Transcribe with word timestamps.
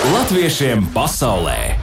Latviešiem 0.00 0.86
pasaulē! 0.96 1.76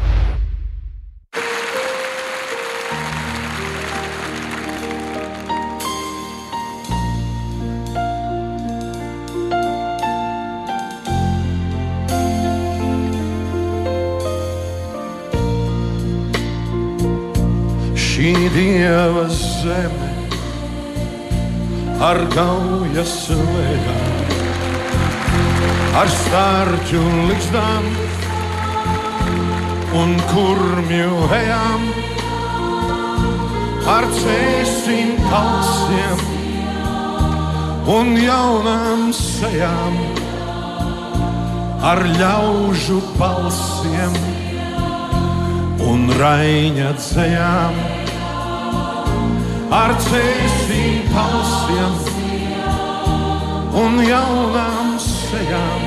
Šī 17.93 18.33
dieva 18.57 19.27
zeme 19.29 20.09
ar 22.01 22.23
gaujas 22.33 23.15
lēgām, 23.29 24.35
ar 26.01 26.09
stārķu 26.17 27.05
likstām 27.29 28.06
un 29.97 30.13
kurmju 30.29 31.27
ejām, 31.37 31.85
ar 33.89 34.07
cēsim 34.19 35.13
balsiem 35.25 36.25
un 37.97 38.13
jaunām 38.19 39.07
sejām, 39.15 39.95
ar 41.91 42.03
ļaužu 42.19 42.99
balsiem 43.17 44.17
un 45.87 46.09
raiņa 46.19 46.91
dzējām. 46.99 47.79
Ar 49.77 49.91
cēsīm 49.99 51.09
balsiem 51.11 51.95
un 53.81 53.97
jaunām 54.03 54.93
sejām, 55.03 55.86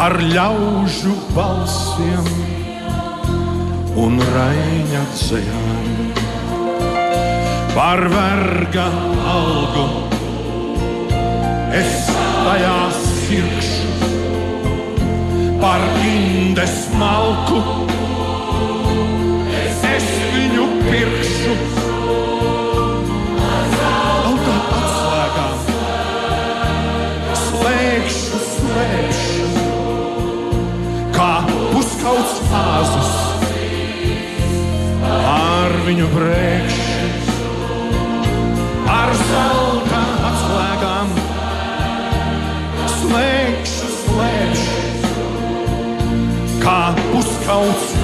ar 0.00 0.14
ļaužu 0.32 1.12
balsiem 1.36 2.28
un 4.00 4.16
raiņa 4.32 5.02
dzējām. 5.12 5.90
Par 7.74 8.00
verga 8.12 8.86
algu 9.34 9.84
es 11.76 12.08
tajā 12.14 12.78
sirkšu, 13.02 14.08
par 15.60 15.84
indes 16.14 16.78
malku 17.02 17.60
es 19.92 20.08
viņu 20.32 20.66
pirkšu. 20.88 21.79
Puskauts 32.00 32.38
āzus, 32.56 33.08
ar 35.04 35.74
viņu 35.84 36.06
brēkšu, 36.14 37.26
ar 38.88 39.12
zelta 39.18 40.00
atslēgām, 40.30 41.12
slēgšu, 42.94 43.92
slēgšu, 43.98 44.80
kā 46.64 46.80
puskauts 47.10 47.99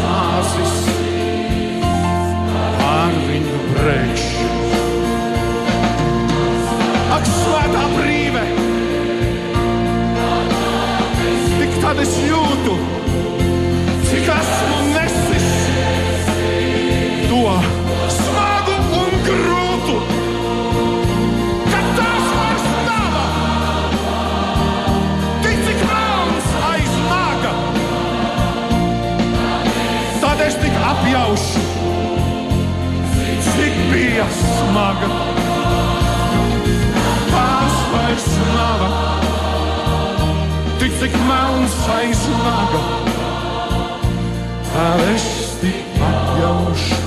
bija 34.16 34.26
smaga 34.32 35.08
tās 37.28 37.74
vairs 37.92 38.28
nav. 38.54 38.84
Tik 40.80 40.94
cik 41.00 41.16
melns 41.28 41.76
aiz 41.92 42.22
naga, 42.40 42.80
tad 44.70 45.02
es 45.10 45.26
tik 45.60 46.00
apjaušu, 46.08 47.02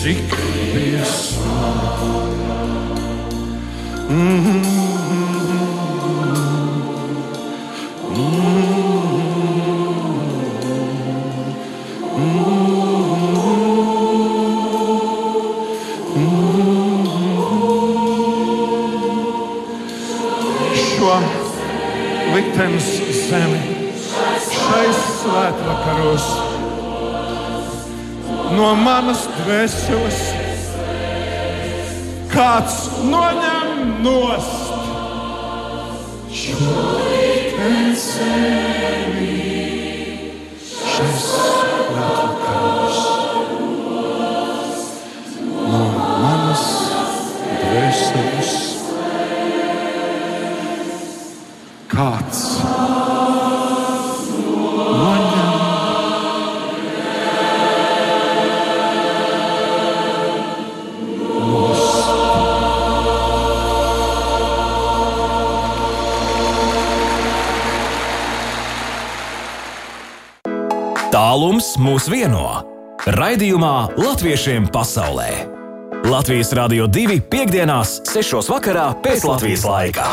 cik 0.00 0.36
bija 0.72 1.04
smaga. 1.04 2.08
Mm 4.08 4.44
-hmm. 4.44 5.29
Manas 28.84 29.26
dvēseles 29.40 30.20
kāds 32.30 32.78
noņem 33.10 34.02
nost. 34.04 34.68
Šo 36.40 36.89
Tālums 71.70 71.86
mūs 71.86 72.06
vieno. 72.10 72.64
Raidījumā 73.14 73.94
Latviešiem 73.94 74.64
pasaulē. 74.74 75.46
Latvijas 76.02 76.50
Rādio 76.56 76.88
2.5.6. 76.90 78.48
pēc 79.04 79.26
Latvijas 79.28 79.62
laika. 79.62 80.08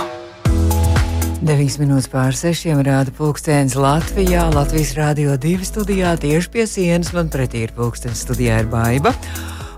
9 1.42 1.80
minūtes 1.82 2.12
pār 2.14 2.38
6 2.38 2.78
rāda 2.86 3.10
pulkstenis 3.10 3.74
Latvijā. 3.74 4.46
Latvijas 4.54 4.94
Rādio 5.00 5.34
2 5.34 5.66
studijā 5.66 6.14
tieši 6.22 6.54
pie 6.54 6.68
sienas 6.70 7.10
man 7.18 7.34
pretī 7.34 7.66
ir 7.66 7.74
pulkstenis 7.74 8.22
studijā 8.28 8.62
ir 8.62 8.70
baiva. 8.70 9.16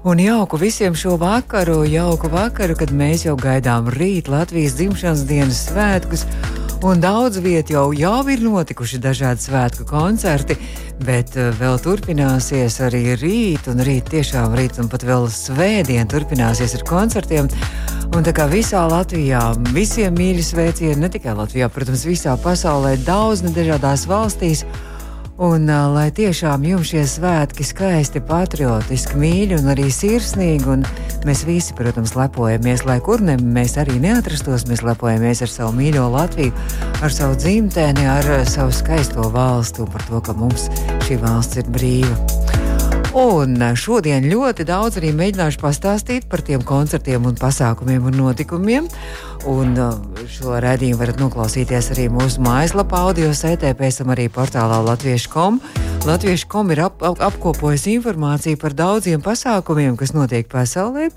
Un 0.03 0.19
jauku 0.19 0.59
visiem 0.59 0.99
šo 0.99 1.15
vakaru, 1.15 1.85
jauku 1.87 2.27
vakaru, 2.27 2.75
kad 2.75 2.91
mēs 2.91 3.23
jau 3.29 3.39
gaidām 3.39 3.87
rīt 3.95 4.27
Latvijas 4.27 4.75
dzimšanas 4.75 5.23
dienas 5.31 5.63
svētkus. 5.69 6.27
Un 6.79 7.01
daudz 7.03 7.41
vietu 7.43 7.73
jau, 7.73 7.87
jau 7.91 8.21
ir 8.31 8.39
notikuši 8.39 9.01
dažādi 9.03 9.43
svētku 9.43 9.83
koncerti, 9.83 10.55
bet 11.03 11.33
uh, 11.35 11.49
vēl 11.59 11.75
turpināsies 11.83 12.77
arī 12.85 13.17
rīt, 13.19 13.67
un 13.67 13.83
rīt 13.83 14.07
tiešām 14.13 14.55
rīt, 14.55 14.79
un 14.79 14.87
pat 14.87 15.03
vēl 15.03 15.27
svētdien 15.27 16.07
turpināsies 16.07 16.77
ar 16.77 16.85
koncertiem. 16.87 17.49
Un 18.15 18.23
tā 18.23 18.31
kā 18.31 18.47
visā 18.47 18.85
Latvijā, 18.87 19.41
visiem 19.75 20.15
mīļi 20.15 20.45
sveicieni, 20.45 21.01
ne 21.03 21.11
tikai 21.11 21.35
Latvijā, 21.35 21.67
protams, 21.67 22.05
visā 22.07 22.37
pasaulē, 22.39 22.95
daudz 23.03 23.43
dažādās 23.43 24.07
valstīs. 24.07 24.63
Un 25.39 25.69
uh, 25.71 25.85
lai 25.95 26.09
tiešām 26.11 26.65
jums 26.67 26.89
šie 26.91 27.05
svētki 27.07 27.63
skaisti, 27.63 28.19
patriotiski, 28.27 29.15
mīļi 29.21 29.55
un 29.55 29.71
arī 29.71 29.85
sirsnīgi, 29.87 30.67
un 30.67 30.83
mēs 31.23 31.45
visi, 31.47 31.71
protams, 31.77 32.11
lepojamies, 32.19 32.83
lai 32.83 32.99
kur 32.99 33.23
ne 33.23 33.37
mēs 33.39 33.77
arī 33.79 34.01
neatrastos, 34.03 34.67
mēs 34.67 34.83
lepojamies 34.83 35.45
ar 35.47 35.53
savu 35.53 35.71
mīļo 35.79 36.09
Latviju, 36.11 36.51
ar 36.99 37.15
savu 37.15 37.39
dzimteni, 37.39 38.03
ar 38.19 38.27
savu 38.51 38.75
skaisto 38.75 39.31
valstu, 39.31 39.87
par 39.87 40.03
to, 40.11 40.19
ka 40.27 40.35
mums 40.35 40.67
šī 41.07 41.21
valsts 41.23 41.63
ir 41.63 41.71
brīva. 41.71 42.58
Un 43.17 43.57
šodien 43.73 44.27
ļoti 44.29 44.67
daudz 44.69 44.99
arī 44.99 45.09
mēģināšu 45.17 45.57
pastāstīt 45.63 46.27
par 46.29 46.43
tiem 46.45 46.61
koncertiem, 46.61 47.23
un 47.25 47.33
pasākumiem 47.39 48.05
un 48.05 48.17
notikumiem. 48.19 48.89
Un 49.49 49.73
šo 50.29 50.59
raidījumu 50.61 50.99
varat 50.99 51.17
noklausīties 51.17 51.89
arī 51.95 52.05
mūsu 52.13 52.43
mājaslapā, 52.45 53.01
audio 53.09 53.31
sētē, 53.33 53.71
pēc 53.79 54.01
tam 54.01 54.13
arī 54.13 54.27
portālā 54.29 54.77
Latviešu.com. 54.85 55.57
Latviešu.com 56.05 56.69
ir 56.75 56.83
ap, 56.85 57.01
ap, 57.01 57.17
apkopojis 57.31 57.87
informāciju 57.95 58.61
par 58.61 58.77
daudziem 58.77 59.25
pasākumiem, 59.25 59.97
kas 59.97 60.13
notiek 60.13 60.45
pasaulē, 60.51 61.09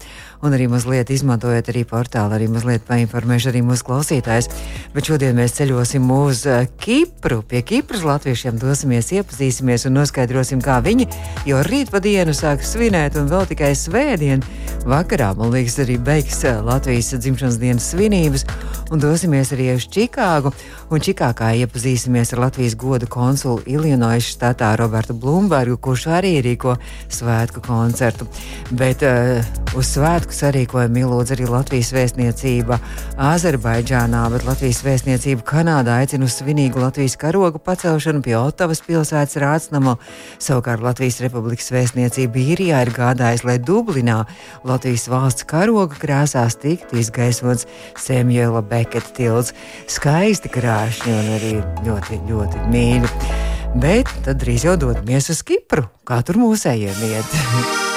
un 0.43 0.55
arī 0.56 0.67
mazliet 0.71 1.11
izmantojot 1.15 1.71
arī 1.71 1.85
portālu, 1.89 2.35
arī 2.35 2.49
mazliet 2.50 2.83
painformēšu 2.89 3.53
arī 3.53 3.62
mūsu 3.62 3.87
klausītājus. 3.87 4.50
Bet 4.94 5.06
šodien 5.06 5.37
mēs 5.39 5.55
ceļosim 5.59 6.09
uz 6.11 6.43
Kipru. 6.83 7.43
Pie 7.47 7.62
Kipras 7.67 8.03
latviešiem 8.06 8.59
dosimies, 8.59 9.12
iepazīsimies 9.15 9.87
un 9.87 9.97
noskaidrosim, 10.00 10.62
kā 10.65 10.81
viņi 10.83 11.06
jau 11.47 11.62
rīt 11.69 11.93
pa 11.94 12.03
dienu 12.03 12.35
sāk 12.35 12.67
svinēt, 12.67 13.19
un 13.21 13.31
vēl 13.31 13.47
tikai 13.53 13.71
svētdien 13.79 14.43
vakarā, 14.89 15.31
man 15.39 15.55
liekas, 15.55 15.79
arī 15.85 15.99
beigs 16.03 16.43
Latvijas 16.43 17.12
dzimšanas 17.15 17.61
dienas 17.62 17.93
svinības, 17.93 18.47
un 18.91 19.03
dosimies 19.03 19.55
arī 19.55 19.71
uz 19.77 19.87
Čikāgu. 19.87 20.50
Un 20.93 21.00
Čikāgā 21.00 21.53
iepazīsimies 21.62 22.35
ar 22.35 22.43
Latvijas 22.49 22.75
godu 22.77 23.06
konsulu 23.09 23.62
Ilinojas 23.71 24.27
štatā 24.35 24.75
Robertu 24.77 25.15
Blūmbergu, 25.17 25.79
kurš 25.81 26.09
arī 26.19 26.35
rīko 26.44 26.75
svētku 27.09 27.62
koncertu. 27.65 28.27
Bet 28.75 29.06
uh, 29.06 29.41
uz 29.79 29.94
svētku 29.94 30.31
sarīkojumu 30.37 31.02
ielūdz 31.02 31.32
arī 31.34 31.46
Latvijas 31.50 31.93
vēstniecība 31.94 32.79
Azerbaidžānā, 33.31 34.23
bet 34.32 34.46
Latvijas 34.46 34.82
vēstniecība 34.87 35.44
Kanādā 35.49 35.99
aicina 36.02 36.26
uz 36.29 36.37
svinīgu 36.38 36.82
Latvijas 36.82 37.19
karogu 37.20 37.61
pacelšanu 37.62 38.23
pie 38.25 38.34
Otavas 38.38 38.82
pilsētas 38.87 39.38
rācnamo. 39.43 39.96
Savukārt 40.43 40.84
Latvijas 40.84 41.20
Republikas 41.25 41.70
vēstniecība 41.75 42.43
īrijā 42.43 42.82
ir 42.87 42.93
gādājusi, 42.96 43.46
lai 43.49 43.58
Dublinā 43.62 44.19
Latvijas 44.69 45.08
valsts 45.12 45.46
karoga 45.49 45.99
krāsās 46.00 46.58
tiktu 46.62 47.00
izgaismots 47.02 47.69
Samuela 48.00 48.64
Beketa 48.64 49.14
tilts. 49.17 49.55
Skaisti 49.90 50.52
krāšņi 50.52 51.17
un 51.20 51.32
arī 51.38 51.55
ļoti, 51.87 52.20
ļoti 52.32 52.67
mīļi. 52.73 53.14
Bet 53.82 54.11
tad 54.26 54.43
drīz 54.43 54.67
jau 54.69 54.76
dodamies 54.76 55.31
uz 55.32 55.40
Kipru, 55.49 55.87
kā 56.08 56.20
tur 56.26 56.40
mūsējiem 56.43 57.08
iet. 57.08 57.40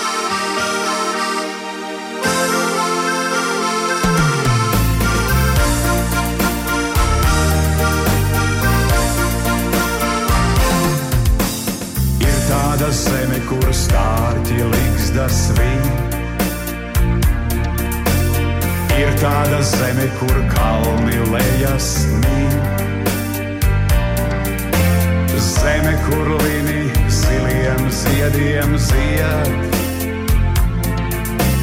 tāda 19.25 19.59
zeme, 19.65 20.05
kur 20.19 20.37
kalni 20.53 21.17
lejas 21.33 21.87
mīl. 22.21 22.57
Zeme, 25.45 25.93
kur 26.05 26.29
līnī 26.43 26.83
ziliem 27.09 27.87
ziediem 28.01 28.77
zied, 28.85 29.49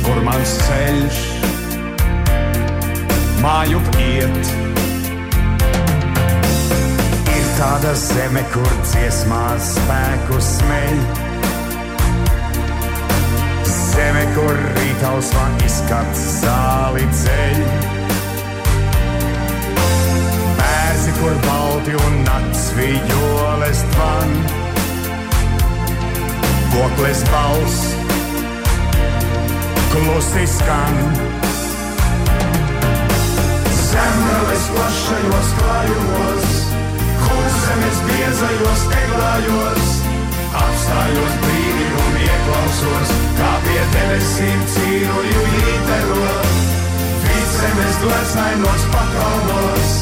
kur 0.02 0.18
mans 0.26 0.56
ceļš 0.66 1.22
mājup 3.44 3.90
iet. 4.08 4.54
Ir 7.30 7.50
tāda 7.60 7.94
zeme, 8.08 8.46
kur 8.54 8.78
dziesmās 8.90 9.76
spēku 9.76 10.46
smeļ. 10.50 11.21
Zeme, 13.92 14.22
kur 14.32 14.56
rītausmā 14.76 15.42
izskats 15.66 16.20
zāli 16.40 17.04
ceļ. 17.18 17.58
Bērzi, 20.56 21.12
kur 21.18 21.34
balti 21.44 21.96
un 22.00 22.16
nakts 22.24 22.70
vijoles 22.78 23.82
tvan. 23.92 24.32
Kokles 26.72 27.20
balss, 27.28 27.82
klusi 29.92 30.46
skan. 30.54 31.00
Zemes 33.82 34.70
plašajos 34.72 35.52
klājumos, 35.58 36.54
kur 37.26 37.50
zemes 37.58 38.06
biezajos 38.08 38.86
eglājos 39.02 40.01
apstājos 40.60 41.34
brīdi 41.42 41.86
un 42.04 42.16
ieklausos, 42.26 43.12
kā 43.38 43.50
pie 43.66 43.82
debesīm 43.94 44.64
cīruļu 44.74 45.44
ītero. 45.60 46.32
Vidzemes 47.24 48.00
glezainos 48.02 48.86
pakalnos, 48.94 49.94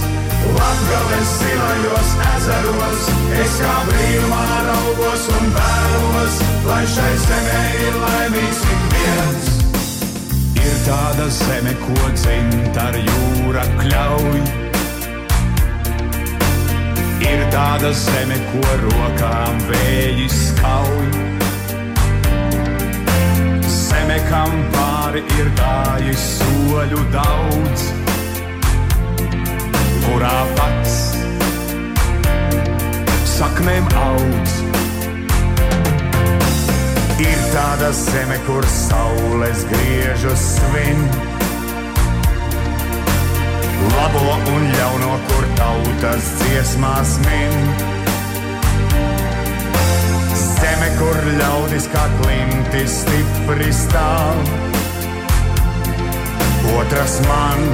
latgales 0.59 1.35
zilajos 1.41 2.15
ezeros, 2.31 3.11
es 3.45 3.59
kā 3.63 3.77
brīvumā 3.91 4.47
raugos 4.71 5.29
un 5.37 5.53
vēlos, 5.59 6.41
lai 6.71 6.83
šai 6.95 7.13
zemē 7.27 7.61
ir 7.89 8.01
laimīgs 8.07 8.65
ik 8.77 8.89
viens. 8.97 9.53
Ir 10.61 10.81
tāda 10.89 11.29
zeme, 11.43 11.77
ko 11.85 12.11
dzint 12.17 12.83
ar 12.89 12.99
jūra 13.07 13.69
kļauj 13.79 14.60
Ir 17.31 17.43
tāda 17.53 17.93
zeme, 17.95 18.37
ko 18.51 18.63
rokām 18.81 19.61
vēji 19.69 20.27
skauj. 20.35 21.11
Zeme, 23.71 24.17
kam 24.27 24.57
pāri 24.75 25.23
ir 25.39 25.51
gājis 25.61 26.25
soļu 26.41 27.05
daudz, 27.15 27.87
kurā 30.09 30.39
pats 30.59 30.99
saknēm 33.37 33.87
audz. 34.03 34.61
Ir 37.21 37.43
tāda 37.55 37.95
zeme, 37.95 38.43
kur 38.49 38.67
saules 38.75 39.69
griežas 39.71 40.55
svin 40.57 41.30
labo 43.89 44.23
un 44.55 44.67
ļauno, 44.75 45.13
kur 45.29 45.47
tautas 45.59 46.27
dziesmās 46.41 47.15
min. 47.25 47.55
Zeme, 50.41 50.91
kur 50.99 51.21
ļaudis 51.39 51.89
kā 51.93 52.05
klintis 52.19 52.99
stipri 53.05 53.71
stāv, 53.75 54.43
otras 56.77 57.17
man 57.29 57.65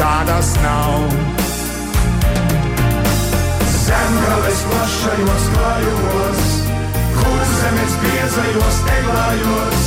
tādas 0.00 0.54
nav. 0.64 1.18
Zemgales 3.88 4.64
plašajos 4.72 5.46
klājumos, 5.54 6.50
kur 7.20 7.46
zemes 7.54 7.96
biezajos 8.02 8.82
eglājos 8.98 9.86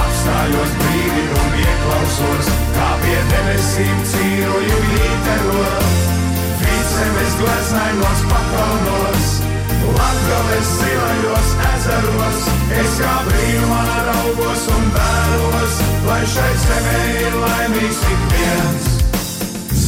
apstājos 0.00 0.74
brīdi 0.80 1.29
ieklausos, 1.60 2.50
kā 2.76 2.90
pie 3.04 3.18
debesīm 3.30 4.02
cīruļu 4.12 4.80
ītero. 5.00 5.64
Vidzemes 6.60 7.36
glezainos 7.40 8.24
pakalnos, 8.30 9.30
latgales 9.96 10.72
zilajos 10.78 11.52
ezeros, 11.70 12.48
es 12.82 12.98
kā 13.00 13.14
brīnumā 13.28 13.84
raugos 14.08 14.66
un 14.76 14.88
vēlos, 14.96 15.78
lai 16.08 16.22
šai 16.34 16.52
zemē 16.64 16.98
ir 17.24 17.38
laimīgs 17.44 18.02
ik 18.14 18.26
viens. 18.34 18.90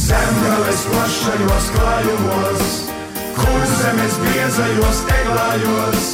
Zemgales 0.03 0.81
plašajos 0.91 1.69
klājumos, 1.77 2.73
kur 3.37 3.69
zemes 3.77 4.19
biezajos 4.25 4.99
eglājos, 5.19 6.09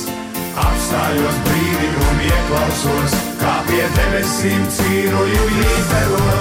apstājos 0.67 1.41
brīdi 1.47 1.89
un 2.05 2.21
ieklausos, 2.29 3.17
kā 3.41 3.58
pie 3.69 3.85
debesīm 3.95 4.65
cīruļu 4.73 5.45
ītero. 5.61 6.37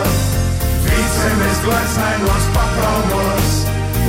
Vidzemes 0.87 1.61
glezainos 1.65 2.47
pakalnos, 2.55 3.55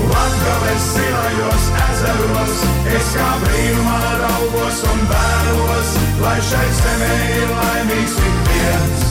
latgales 0.08 0.88
zilajos 0.94 1.68
ezeros, 1.86 2.56
es 2.96 3.12
kā 3.18 3.30
brīnumā 3.44 4.00
raugos 4.24 4.82
un 4.94 5.06
vēlos, 5.12 5.94
lai 6.24 6.38
šai 6.52 6.68
zemē 6.82 7.14
ir 7.36 7.56
laimīgs 7.60 8.20
ik 8.32 8.42
viens. 8.50 9.08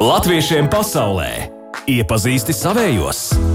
Latviešiem 0.00 0.70
pasaulē 0.72 1.32
iepazīsti 1.90 2.56
savējos! 2.56 3.49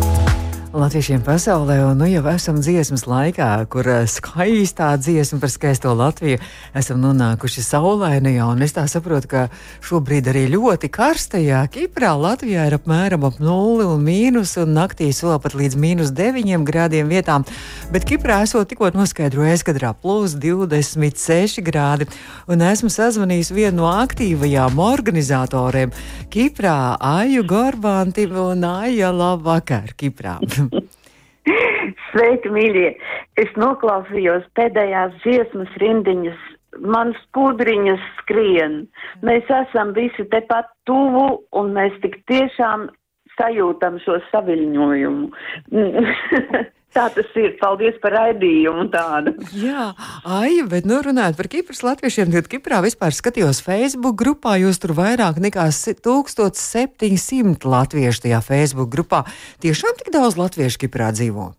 Latviešiem 0.75 1.21
pasaulē, 1.23 1.77
un 1.87 1.99
nu 2.01 2.07
jau 2.09 2.21
esam 2.27 2.57
dziesmas 2.59 3.05
laikā, 3.07 3.47
kur 3.71 3.87
eh, 3.87 4.03
skaistā 4.11 4.89
dziesma 4.99 5.39
par 5.39 5.51
skaisto 5.53 5.93
Latviju. 5.95 6.39
Esam 6.75 6.99
nonākuši 6.99 7.63
saulainajā, 7.63 8.47
un 8.51 8.63
es 8.65 8.75
tā 8.75 8.83
saprotu, 8.91 9.29
ka 9.31 9.43
šobrīd 9.85 10.27
arī 10.31 10.43
ļoti 10.51 10.89
karstajā 10.91 11.61
Kiprā 11.71 12.11
Latvijā 12.19 12.65
ir 12.67 12.75
apmēram 12.75 13.23
ap 13.29 13.39
nulli 13.39 13.87
un 13.87 14.03
mīnus, 14.03 14.57
un 14.59 14.75
naktī 14.75 15.07
sola 15.15 15.37
pat 15.39 15.55
līdz 15.55 15.77
mīnus 15.79 16.11
9 16.15 16.67
grādiem 16.67 17.07
vietām, 17.13 17.47
bet 17.93 18.07
Kiprā 18.09 18.41
esot 18.43 18.67
tikko 18.67 18.91
noskaidroju 18.95 19.53
eskadrā 19.55 19.93
plus 19.95 20.35
26 20.35 21.63
grādi, 21.63 22.09
un 22.51 22.65
esmu 22.65 22.91
sazvanījis 22.91 23.53
vienu 23.55 23.85
no 23.85 23.93
aktīvajām 23.93 24.83
organizatoriem. 24.83 25.95
Kiprā, 26.31 26.97
Aju 26.99 27.47
Gorbanti 27.47 28.27
un 28.27 28.67
Aija 28.67 29.15
Labvakar 29.15 29.95
Kiprā. 29.95 30.35
Sveiki, 32.15 32.47
mīļie! 32.47 32.93
Es 33.43 33.49
noklausījos 33.59 34.45
pēdējās 34.55 35.17
dziesmas 35.25 35.73
rindiņas. 35.81 36.43
Manas 36.79 37.19
pudriņas 37.35 38.03
skrien. 38.21 38.85
Mēs 39.23 39.49
esam 39.51 39.91
visi 39.95 40.23
tepat 40.31 40.69
tuvu, 40.87 41.25
un 41.55 41.73
mēs 41.75 41.95
tik 42.03 42.15
tiešām 42.31 42.87
sajūtam 43.35 43.99
šo 44.03 44.15
saviļņojumu. 44.31 45.27
Tā 46.95 47.09
tas 47.11 47.33
ir. 47.35 47.57
Paldies 47.59 47.97
par 47.99 48.13
raidījumu 48.15 48.85
tādu. 48.93 49.33
Jā, 49.59 49.89
ai, 50.23 50.63
bet 50.71 50.87
nu 50.87 51.01
runājot 51.03 51.35
par 51.35 51.49
Kipras 51.51 51.83
latviešiem, 51.83 52.31
tad 52.31 52.47
Kiprā 52.47 52.79
vispār 52.85 53.11
skatījos 53.11 53.59
Facebook 53.65 54.15
grupā, 54.23 54.55
jūs 54.63 54.79
tur 54.79 54.95
vairāk 54.95 55.43
nekā 55.43 55.67
1700 55.75 57.67
latviešu 57.67 58.23
tajā 58.29 58.39
Facebook 58.47 58.95
grupā. 58.95 59.25
Tiešām 59.59 59.99
tik 59.99 60.15
daudz 60.15 60.39
latviešu 60.39 60.85
Kiprā 60.87 61.11
dzīvo? 61.11 61.51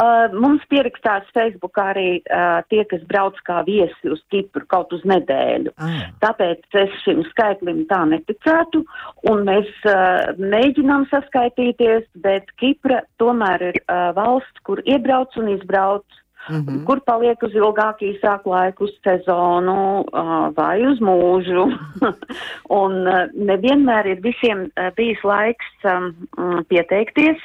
Uh, 0.00 0.30
mums 0.32 0.62
pierakstās 0.70 1.26
Facebookā 1.36 1.90
arī 1.92 2.08
uh, 2.20 2.60
tie, 2.72 2.84
kas 2.88 3.02
brauc 3.10 3.36
kā 3.44 3.60
viesi 3.66 4.12
uz 4.12 4.20
Kipru 4.32 4.64
kaut 4.70 4.94
uz 4.96 5.02
nedēļu. 5.08 5.74
Ah. 5.76 6.06
Tāpēc 6.22 6.78
es 6.80 6.94
šim 7.04 7.20
skaitlim 7.32 7.82
tā 7.90 8.00
neticētu, 8.08 8.84
un 9.30 9.44
mēs 9.48 9.68
uh, 9.90 10.30
mēģinām 10.40 11.08
saskaitīties, 11.12 12.08
bet 12.24 12.48
Kipra 12.62 13.02
tomēr 13.20 13.70
ir 13.72 13.82
uh, 13.82 14.10
valsts, 14.16 14.64
kur 14.64 14.82
iebrauc 14.86 15.36
un 15.40 15.52
izbrauc. 15.56 16.06
Mm 16.48 16.64
-hmm. 16.64 16.84
Kur 16.88 17.00
paliek 17.04 17.42
uz 17.42 17.52
ilgāku, 17.52 18.04
īsāku 18.14 18.50
laiku, 18.50 18.84
uz 18.84 18.94
sezonu 19.04 20.00
uh, 20.00 20.48
vai 20.56 20.86
uz 20.88 20.98
mūžu. 20.98 21.66
un 22.82 22.92
uh, 23.06 23.28
nevienmēr 23.34 24.06
ir 24.06 24.22
visiem 24.24 24.64
uh, 24.64 24.88
bijis 24.96 25.20
laiks 25.24 25.68
um, 25.84 26.14
pieteikties 26.68 27.38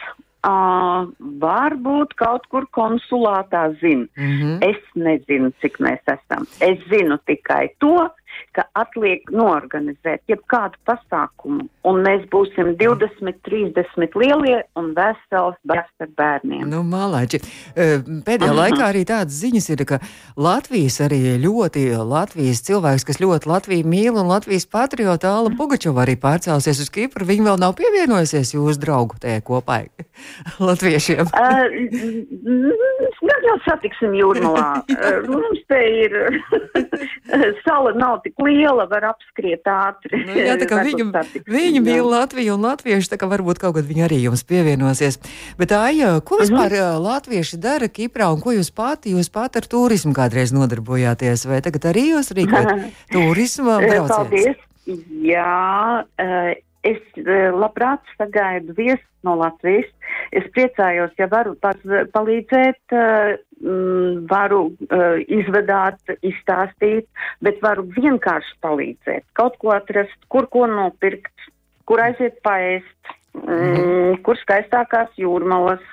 Uh, 0.45 1.07
varbūt 1.41 2.11
kaut 2.19 2.43
kur 2.53 2.67
konsulātā 2.77 3.63
zina. 3.81 4.05
Mm 4.13 4.33
-hmm. 4.37 4.57
Es 4.61 4.77
nezinu, 4.93 5.49
cik 5.61 5.79
mēs 5.79 6.03
esam. 6.05 6.45
Es 6.61 6.77
zinu 6.89 7.17
tikai 7.25 7.69
to, 7.79 8.09
ka 8.55 8.65
atliek 8.77 9.27
norganizēt 9.33 10.23
jebkādu 10.31 10.79
pasākumu, 10.87 11.67
un 11.87 12.01
mēs 12.05 12.25
būsim 12.31 12.73
20, 12.79 13.41
30 13.47 14.17
lielie 14.19 14.61
un 14.79 14.91
vesels 14.97 15.57
bērns 15.67 16.05
ar 16.05 16.11
bērniem. 16.17 16.65
Nu, 16.71 16.83
malāči. 16.87 17.41
Pēdējā 17.75 18.51
Aha. 18.51 18.59
laikā 18.61 18.83
arī 18.87 19.05
tādas 19.07 19.39
ziņas 19.41 19.69
ir, 19.73 19.85
ka 19.89 19.99
Latvijas 20.39 20.99
arī 21.05 21.21
ļoti 21.43 21.87
Latvijas 21.99 22.63
cilvēks, 22.67 23.07
kas 23.07 23.21
ļoti 23.23 23.51
Latviju 23.51 23.89
mīl 23.91 24.19
un 24.19 24.31
Latvijas 24.31 24.67
patriota 24.71 25.35
Ala 25.35 25.53
Pugačova 25.55 26.05
arī 26.05 26.17
pārcēlusies 26.19 26.81
uz 26.85 26.91
Kipru. 26.93 27.27
Viņa 27.27 27.49
vēl 27.49 27.61
nav 27.61 27.75
pievienojusies 27.79 28.55
jūsu 28.55 28.81
draugu 28.81 29.19
tajā 29.21 29.43
kopā 29.45 29.83
latviešiem. 30.67 31.27
Gan 33.25 33.47
jau 33.49 33.57
satiksim 33.65 34.15
jūrmalā. 34.17 34.67
Mums 35.27 35.61
te 35.69 35.81
ir 36.05 36.15
sala 37.65 37.93
nav 37.97 38.21
tik 38.25 38.41
liela, 38.41 38.87
var 38.89 39.11
apskriet 39.13 39.67
ātri. 39.69 40.21
Nu, 40.25 40.35
jā, 40.37 40.57
tā 40.61 40.67
kā 40.69 40.81
viņu, 40.87 41.07
viņi 41.47 41.83
mīl 41.85 42.09
Latviju 42.09 42.57
un 42.57 42.65
latvieši, 42.65 43.11
tā 43.13 43.19
kā 43.21 43.29
varbūt 43.31 43.61
kaut 43.61 43.77
kad 43.77 43.87
viņi 43.87 44.05
arī 44.07 44.19
jums 44.23 44.45
pievienosies. 44.47 45.19
Bet 45.59 45.73
Aija, 45.77 46.17
ko 46.25 46.41
vispār 46.41 46.73
uh 46.73 46.79
-huh. 46.81 47.01
latvieši 47.05 47.61
dara 47.61 47.87
Kiprā 47.87 48.31
un 48.33 48.41
ko 48.41 48.55
jūs 48.55 48.71
pati, 48.73 49.13
jūs 49.13 49.29
pati 49.31 49.61
ar 49.61 49.65
turismu 49.65 50.13
kādreiz 50.13 50.53
nodarbojāties? 50.53 51.47
Vai 51.47 51.61
tagad 51.61 51.91
arī 51.93 52.11
jūs 52.13 52.33
rīkojat 52.33 52.89
turismu 53.15 53.77
braucienus? 53.77 54.09
Paldies! 54.09 54.55
Jā, 55.25 56.05
es 56.85 57.01
labprāt 57.55 58.03
sagaidu 58.19 58.75
viesus 58.77 59.05
no 59.25 59.35
Latvijas. 59.39 59.89
Es 60.35 60.45
priecājos, 60.55 61.13
ja 61.19 61.27
varu 61.31 61.55
palīdzēt 61.61 62.95
mm, 62.95 64.25
varu 64.29 64.61
uh, 64.69 65.17
izvedāt, 65.25 65.99
izstāstīt, 66.21 67.07
bet 67.45 67.61
varu 67.65 67.87
vienkārši 67.97 68.57
palīdzēt, 68.65 69.25
kaut 69.37 69.57
ko 69.61 69.73
atrast, 69.75 70.17
kur 70.29 70.49
ko 70.53 70.67
nopirkt, 70.69 71.49
kur 71.89 72.03
aiziet 72.05 72.37
paēst, 72.45 73.15
mm, 73.41 74.21
kur 74.25 74.39
skaistākās 74.41 75.13
jūrmalas, 75.21 75.83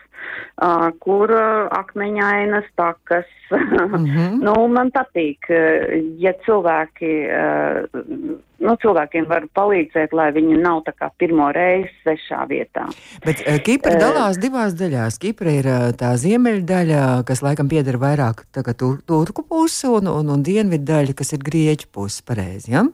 kur 1.03 1.33
akmeņainas 1.71 2.69
takas. 2.77 3.29
Mm 3.53 4.05
-hmm. 4.05 4.39
nu, 4.47 4.55
man 4.69 4.91
patīk, 4.95 5.49
ja 6.19 6.33
cilvēki, 6.47 7.11
nu, 8.59 8.77
cilvēkiem 8.85 9.27
var 9.29 9.47
palīdzēt, 9.55 10.15
lai 10.17 10.31
viņi 10.33 10.61
nav 10.63 10.83
tā 10.87 10.95
kā 10.97 11.11
pirmo 11.19 11.51
reizi 11.53 11.91
svešā 12.03 12.47
vietā. 12.49 12.87
Bet 13.27 13.45
Kipra 13.65 13.99
dalās 14.01 14.39
divās 14.39 14.73
daļās. 14.79 15.19
Kipra 15.19 15.51
ir 15.51 15.69
tā 16.01 16.17
ziemeļdaļa, 16.17 17.25
kas 17.29 17.43
laikam 17.43 17.69
pieder 17.69 18.01
vairāk 18.01 18.47
turku 19.07 19.43
pusi, 19.49 19.87
un, 19.87 20.09
un, 20.09 20.29
un 20.29 20.43
dienvidu 20.43 20.85
daļa, 20.85 21.15
kas 21.15 21.33
ir 21.33 21.45
grieķu 21.45 21.93
pusi, 21.93 22.25
pareizi, 22.25 22.73
ja? 22.73 22.87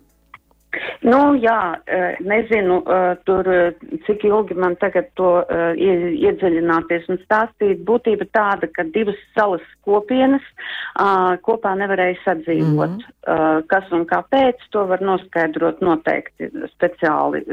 Nu, 1.03 1.35
jā, 1.39 1.79
eh, 1.87 2.17
nezinu, 2.21 2.83
eh, 2.83 3.17
tur, 3.25 3.49
eh, 3.49 3.73
cik 4.07 4.25
ilgi 4.25 4.55
man 4.55 4.77
tagad 4.77 5.11
to 5.15 5.45
iedziļināties 5.49 7.09
un 7.09 7.19
stāstīt. 7.23 7.85
Būtība 7.85 8.27
tāda, 8.35 8.69
ka 8.73 8.83
divas 8.83 9.17
salas 9.37 9.65
kopienas 9.87 10.43
kopā 11.47 11.75
nevarēja 11.79 12.19
sadzīvot. 12.25 12.91
Mm 12.91 12.99
-hmm. 12.99 13.67
Kas 13.69 13.85
un 13.93 14.05
kāpēc, 14.07 14.57
to 14.71 14.87
var 14.87 15.01
noskaidrot 15.01 15.81
noteikti 15.81 16.51
speciāli, 16.75 17.45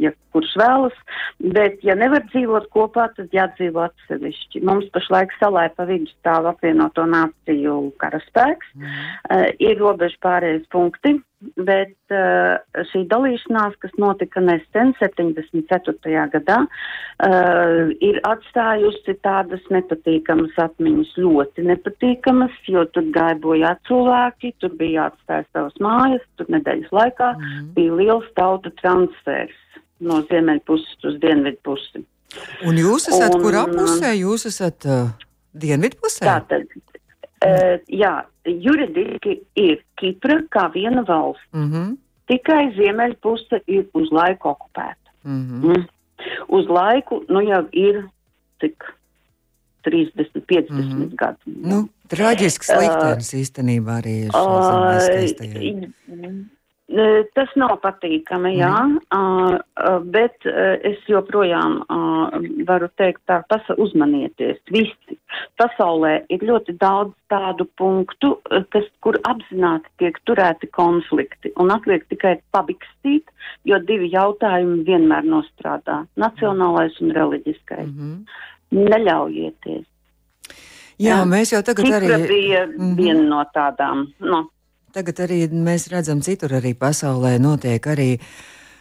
ja 0.00 0.12
kurš 0.32 0.56
vēlas. 0.56 0.96
Bet, 1.40 1.84
ja 1.84 1.94
nevar 1.94 2.22
dzīvot 2.32 2.68
kopā, 2.70 3.08
tad 3.16 3.28
jādzīvo 3.32 3.88
atsevišķi. 3.88 4.62
Mums 4.62 4.88
pašlaik 4.90 5.30
salai 5.38 5.68
pa 5.76 5.84
vidu 5.84 6.06
stāv 6.06 6.46
apvienoto 6.46 7.02
nāciju 7.02 7.92
karaspēks. 7.98 8.66
Mm 8.74 8.82
-hmm. 8.82 9.54
Ir 9.58 9.78
robežu 9.78 10.16
pārējais 10.22 10.66
punkti 10.70 11.20
bet 11.40 12.12
uh, 12.12 12.58
šī 12.90 13.04
dalīšanās, 13.08 13.76
kas 13.80 13.94
notika 14.00 14.42
nesen, 14.44 14.92
74. 15.00 16.26
gadā, 16.34 16.58
uh, 16.66 17.92
ir 18.04 18.20
atstājusi 18.28 19.16
tādas 19.24 19.64
nepatīkamas 19.72 20.58
atmiņas, 20.60 21.14
ļoti 21.24 21.64
nepatīkamas, 21.70 22.60
jo 22.68 22.84
tur 22.92 23.08
gāja 23.14 23.38
bojā 23.40 23.72
cilvēki, 23.88 24.52
tur 24.60 24.76
bija 24.80 25.06
jāatstāja 25.06 25.48
savas 25.48 25.80
mājas, 25.80 26.28
tur 26.36 26.52
nedēļas 26.52 26.92
laikā 27.00 27.32
mm. 27.38 27.72
bija 27.78 27.98
liels 28.02 28.28
tauta 28.36 28.72
transfers 28.82 29.56
no 30.00 30.20
ziemeļu 30.28 30.64
puses 30.68 31.08
uz 31.08 31.18
dienvidu 31.22 31.60
pusi. 31.64 32.04
Un 32.68 32.78
jūs 32.78 33.08
esat 33.10 33.34
Un, 33.34 33.42
kurā 33.42 33.64
pusē? 33.70 34.12
Jūs 34.14 34.46
esat 34.50 34.86
uh, 34.86 35.10
dienvidu 35.56 35.98
pusē? 36.04 36.28
Tātad, 36.28 36.68
uh, 37.46 37.80
jā, 37.88 38.14
juridiski 38.44 39.40
ir 39.56 39.80
Kipra 40.00 40.40
kā 40.52 40.68
viena 40.74 41.04
valsts. 41.08 41.46
Mm 41.52 41.72
-hmm. 41.72 41.96
Tikai 42.30 42.72
ziemeļpuse 42.76 43.62
ir 43.66 43.86
uz 43.94 44.12
laiku 44.12 44.48
okupēta. 44.48 45.10
Mm 45.24 45.42
-hmm. 45.42 45.76
mm. 45.76 45.84
Uz 46.48 46.68
laiku 46.68 47.24
nu 47.28 47.40
jau 47.40 47.68
ir 47.72 48.04
cik 48.60 48.84
30, 49.82 50.46
50 50.46 50.70
mm 50.70 50.80
-hmm. 50.80 51.14
gadi. 51.14 51.38
Nu, 51.46 51.88
traģisks 52.08 52.68
liktenis 52.68 53.34
uh, 53.34 53.40
īstenībā 53.40 54.00
arī 54.00 54.24
ir 54.24 54.30
uh, 54.34 54.40
Tas 56.90 57.50
nav 57.54 57.76
patīkami, 57.84 58.56
jā, 58.58 58.74
mm. 59.14 60.08
bet 60.10 60.46
es 60.82 60.98
joprojām 61.06 61.76
varu 62.66 62.88
teikt 62.98 63.22
tā, 63.30 63.36
pasa 63.46 63.76
uzmanieties, 63.78 64.58
visi. 64.74 65.18
Pasaulē 65.60 66.16
ir 66.34 66.42
ļoti 66.48 66.74
daudz 66.80 67.14
tādu 67.30 67.68
punktu, 67.78 68.32
kas, 68.74 68.88
kur 69.06 69.20
apzināti 69.28 69.86
tiek 70.02 70.18
turēti 70.26 70.66
konflikti, 70.74 71.54
un 71.62 71.70
atliek 71.70 72.02
tikai 72.10 72.40
pabikstīt, 72.50 73.30
jo 73.70 73.78
divi 73.86 74.10
jautājumi 74.10 74.82
vienmēr 74.88 75.30
nostrādā- 75.30 76.02
nacionālais 76.24 76.98
un 77.00 77.14
reliģiskais. 77.14 77.86
Mm 77.86 77.98
-hmm. 78.00 78.88
Neļaujieties. 78.90 79.86
Jā, 80.98 81.20
jā, 81.20 81.24
mēs 81.24 81.52
jau 81.54 81.62
tagad 81.62 81.86
Cipra 81.86 82.16
arī. 82.16 82.26
bija 82.28 82.66
mm 82.66 82.72
-hmm. 82.72 82.96
viena 82.96 83.22
no 83.22 83.44
tādām, 83.54 84.08
nu. 84.18 84.48
Tagad 84.94 85.20
arī 85.26 85.44
mēs 85.54 85.88
redzam, 85.92 86.22
citur 86.24 86.56
arī 86.58 86.74
pasaulē 86.78 87.36
notiek 87.42 87.84
arī 87.92 88.16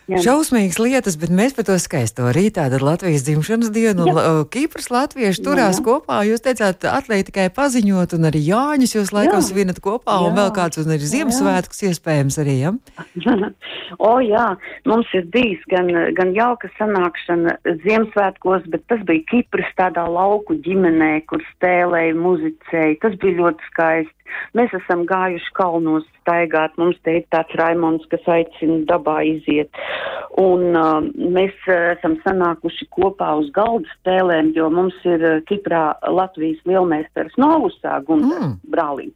Jā. 0.09 0.17
Šausmīgas 0.25 0.79
lietas, 0.81 1.15
bet 1.21 1.29
mēs 1.29 1.53
par 1.53 1.67
to 1.67 1.75
skaisto 1.77 2.31
rītā, 2.33 2.63
tad 2.73 2.81
Latvijas 2.81 3.21
dzimšanas 3.27 3.69
dienu 3.69 4.07
un 4.09 4.17
Kīpras 4.49 4.89
latvieši 4.89 5.43
turās 5.45 5.77
Jā. 5.77 5.83
kopā. 5.85 6.23
Jūs 6.25 6.41
teicāt, 6.41 6.87
atliek 6.89 7.27
tikai 7.27 7.45
paziņot, 7.53 8.15
un 8.17 8.25
arī 8.31 8.41
Jāņus 8.47 8.95
jūs 8.95 9.13
laikam 9.13 9.37
Jā. 9.37 9.45
svinat 9.45 9.77
kopā, 9.85 10.17
un 10.25 10.31
Jā. 10.31 10.37
vēl 10.39 10.49
kāds, 10.55 10.81
un 10.81 10.95
arī 10.95 11.11
Ziemassvētkus 11.11 11.85
iespējams 11.91 12.39
arī, 12.41 12.55
ja? 12.63 12.73
o, 14.09 14.15
jā, 14.25 14.47
mums 14.89 15.13
ir 15.13 15.29
bijis 15.29 15.61
gan, 15.69 15.93
gan 16.17 16.33
jauka 16.33 16.71
sanākšana 16.79 17.59
Ziemassvētkos, 17.85 18.65
bet 18.73 18.89
tas 18.89 19.05
bija 19.05 19.27
Kipras 19.29 19.69
tādā 19.77 20.07
lauku 20.09 20.57
ģimenē, 20.65 21.19
kur 21.29 21.45
spēlēja, 21.53 22.17
muzicēja. 22.17 22.97
Tas 23.05 23.13
bija 23.21 23.43
ļoti 23.43 23.69
skaisti. 23.69 24.18
Mēs 24.57 24.73
esam 24.77 25.05
gājuši 25.09 25.53
kalnos 25.57 26.07
staigāt. 26.21 26.77
Mums 26.81 26.97
te 27.03 27.19
ir 27.19 27.27
tāds 27.33 27.55
Raimons, 27.59 28.05
kas 28.11 28.25
aicina 28.29 28.79
dabā 28.89 29.19
iziet. 29.27 29.69
Un 30.39 30.77
uh, 30.77 30.99
mēs 31.17 31.55
uh, 31.67 31.93
esam 31.97 32.17
sanākuši 32.23 32.87
kopā 32.95 33.33
uz 33.41 33.49
galda 33.55 33.89
spēlēm, 33.99 34.53
jo 34.55 34.69
mums 34.73 34.95
ir 35.09 35.25
uh, 35.25 35.39
Kiprā 35.49 35.93
Latvijas 36.07 36.61
lielmeistars 36.69 37.35
Novusā, 37.41 37.99
Gunter 38.05 38.29
Mm. 38.29 38.45
mm. 38.45 38.57
Brālīns. 38.69 39.15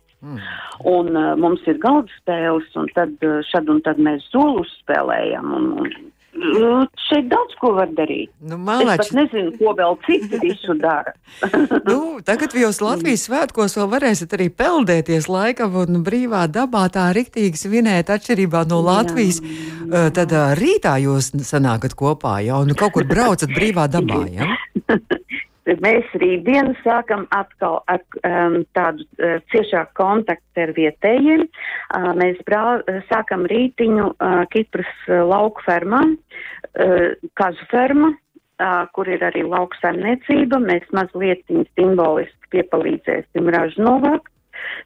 Un 0.88 1.10
uh, 1.20 1.34
mums 1.36 1.64
ir 1.68 1.78
galda 1.84 2.12
spēles, 2.22 2.70
un 2.80 2.88
tad 2.96 3.12
uh, 3.28 3.42
šad 3.50 3.70
un 3.70 3.82
tad 3.84 4.00
mēs 4.00 4.24
solus 4.32 4.72
spēlējam. 4.84 5.52
Un, 5.58 5.66
un, 5.84 6.13
uh, 6.36 6.84
šeit 7.08 7.30
daudz 7.32 7.56
ko 7.62 7.74
var 7.78 7.92
darīt. 7.96 8.32
Nu, 8.42 8.58
Es 8.58 8.66
malači, 8.68 8.98
pat 9.02 9.18
nezinu, 9.18 9.54
ko 9.60 9.74
vēl 9.78 9.98
citi 10.08 10.40
visu 10.44 10.78
dara. 10.80 11.16
Nu, 11.90 12.20
tagad 12.26 12.54
jūs 12.56 12.80
Latvijas 12.84 13.26
svētkos 13.28 13.76
vēl 13.78 13.90
varēsiet 13.92 14.34
arī 14.38 14.48
peldēties 14.54 15.28
laikam 15.32 15.76
un 15.82 16.04
brīvā 16.06 16.46
dabā 16.52 16.86
tā 16.94 17.10
riktīgi 17.16 17.60
svinēt 17.60 18.12
atšķirībā 18.14 18.64
no 18.70 18.80
Latvijas. 18.86 19.42
Jā. 19.44 20.08
Tad 20.16 20.32
rītā 20.58 20.96
jūs 21.04 21.34
sanākat 21.46 21.98
kopā 22.00 22.38
jau 22.46 22.62
un 22.64 22.74
kaut 22.78 22.96
kur 22.96 23.08
braucat 23.10 23.52
brīvā 23.52 23.90
dabā, 23.92 24.24
ja? 24.32 24.48
Mēs 25.64 26.10
rītdien 26.20 26.74
sākam 26.84 27.24
atkal 27.32 27.78
ar 27.88 28.02
um, 28.28 28.58
tādu 28.76 29.06
uh, 29.16 29.38
ciešāku 29.54 29.96
kontaktu 29.96 30.64
ar 30.66 30.74
vietējiem. 30.76 31.46
Uh, 31.48 32.10
mēs 32.20 32.42
brā, 32.48 32.82
sākam 33.08 33.46
rītiņu 33.48 34.10
uh, 34.12 34.42
Kipras 34.52 34.92
uh, 35.08 35.22
lauku 35.30 35.64
fermā, 35.64 36.02
uh, 36.04 37.08
kazu 37.40 37.68
ferma, 37.72 38.12
uh, 38.12 38.84
kur 38.92 39.08
ir 39.08 39.24
arī 39.24 39.46
lauku 39.48 39.80
saimniecība. 39.80 40.60
Mēs 40.60 40.90
mazliet 40.92 41.48
simboliski 41.48 42.52
piepalīdzēsim 42.58 43.48
ražu 43.56 43.88
novākt. 43.88 44.28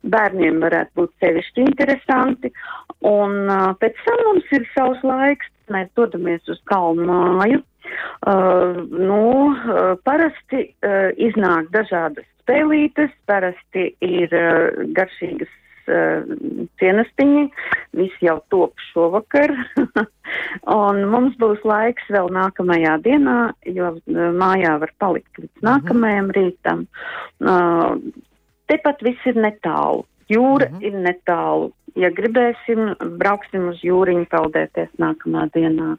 Bērniem 0.05 0.61
varētu 0.61 0.93
būt 1.01 1.13
sevišķi 1.23 1.65
interesanti. 1.65 2.53
Un 3.01 3.49
uh, 3.49 3.71
pēc 3.81 3.97
tam 4.05 4.21
mums 4.29 4.53
ir 4.53 4.69
savs 4.75 5.01
laiks. 5.05 5.49
Mēs 5.73 5.89
dodamies 5.97 6.45
uz 6.53 6.61
kalnu 6.69 7.09
māju. 7.09 7.65
Uh, 8.27 8.81
nu, 8.91 9.21
uh, 9.53 9.93
parasti 10.07 10.63
uh, 10.67 11.11
iznāk 11.15 11.69
dažādas 11.75 12.25
spēlītes, 12.43 13.13
parasti 13.29 13.91
ir 14.03 14.33
uh, 14.33 14.83
garšīgas 14.97 15.53
cienestiņi, 15.87 17.43
visi 17.95 18.25
jau 18.25 18.41
top 18.51 18.73
šovakar. 18.89 19.53
Un 20.81 20.97
mums 21.07 21.37
būs 21.39 21.61
laiks 21.63 22.09
vēl 22.11 22.27
nākamajā 22.35 22.97
dienā, 23.05 23.37
jo 23.71 23.93
mājā 24.11 24.73
var 24.81 24.91
palikt 24.99 25.39
līdz 25.39 25.63
nākamajam 25.63 26.27
rītam. 26.35 26.83
Tepat 28.67 29.07
viss 29.07 29.31
ir 29.31 29.39
netālu. 29.39 30.03
Jūra 30.29 30.67
-hmm. 30.67 30.83
ir 30.83 30.93
netālu. 30.93 31.71
Ja 31.97 32.11
gribēsim, 32.13 32.93
brauksim 33.17 33.69
uz 33.71 33.79
jūriņu 33.81 34.27
peldēties 34.29 34.89
nākamā 35.01 35.47
dienā. 35.55 35.95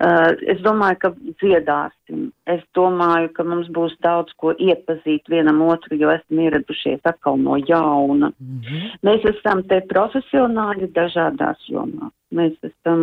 Uh, 0.00 0.32
es 0.48 0.62
domāju, 0.64 0.96
ka 1.02 1.10
dziedāsim. 1.42 2.30
Es 2.46 2.62
domāju, 2.74 3.28
ka 3.36 3.44
mums 3.44 3.68
būs 3.68 3.92
daudz 4.00 4.32
ko 4.40 4.54
iepazīt 4.56 5.28
vienam 5.28 5.60
otru, 5.62 5.96
jo 5.96 6.08
esam 6.10 6.40
ieradušies 6.40 7.04
atkal 7.04 7.36
no 7.36 7.58
jauna. 7.68 8.32
-hmm. 8.32 8.96
Mēs 9.02 9.28
esam 9.34 9.62
te 9.62 9.82
profesionāļi 9.92 10.92
dažādās 10.92 11.68
jomās. 11.68 12.12
Mēs 12.32 12.54
esam 12.64 13.00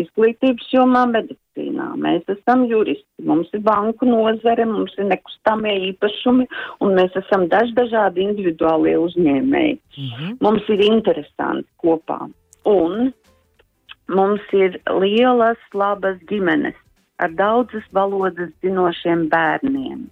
izglītības 0.00 0.70
jomā, 0.72 1.04
medicīnā, 1.12 1.90
mēs 2.00 2.24
esam 2.32 2.64
juristi, 2.70 3.06
mums 3.28 3.50
ir 3.52 3.60
banku 3.66 4.08
nozare, 4.08 4.64
mums 4.64 4.94
ir 4.96 5.10
nekustamie 5.10 5.74
īpašumi, 5.90 6.46
un 6.80 6.94
mēs 6.96 7.16
esam 7.20 7.44
daž 7.52 7.74
dažādi 7.76 8.24
individuālie 8.24 8.96
uzņēmēji. 8.98 9.78
Mm 9.98 10.12
-hmm. 10.12 10.36
Mums 10.40 10.68
ir 10.68 10.84
interesanti 10.86 11.68
kopā, 11.84 12.30
un 12.64 13.12
mums 14.08 14.54
ir 14.56 14.80
lielas, 14.88 15.60
labas 15.74 16.16
ģimenes 16.30 16.78
ar 17.20 17.34
daudzas 17.36 17.84
valodas 17.92 18.48
zinošiem 18.64 19.28
bērniem. 19.28 20.08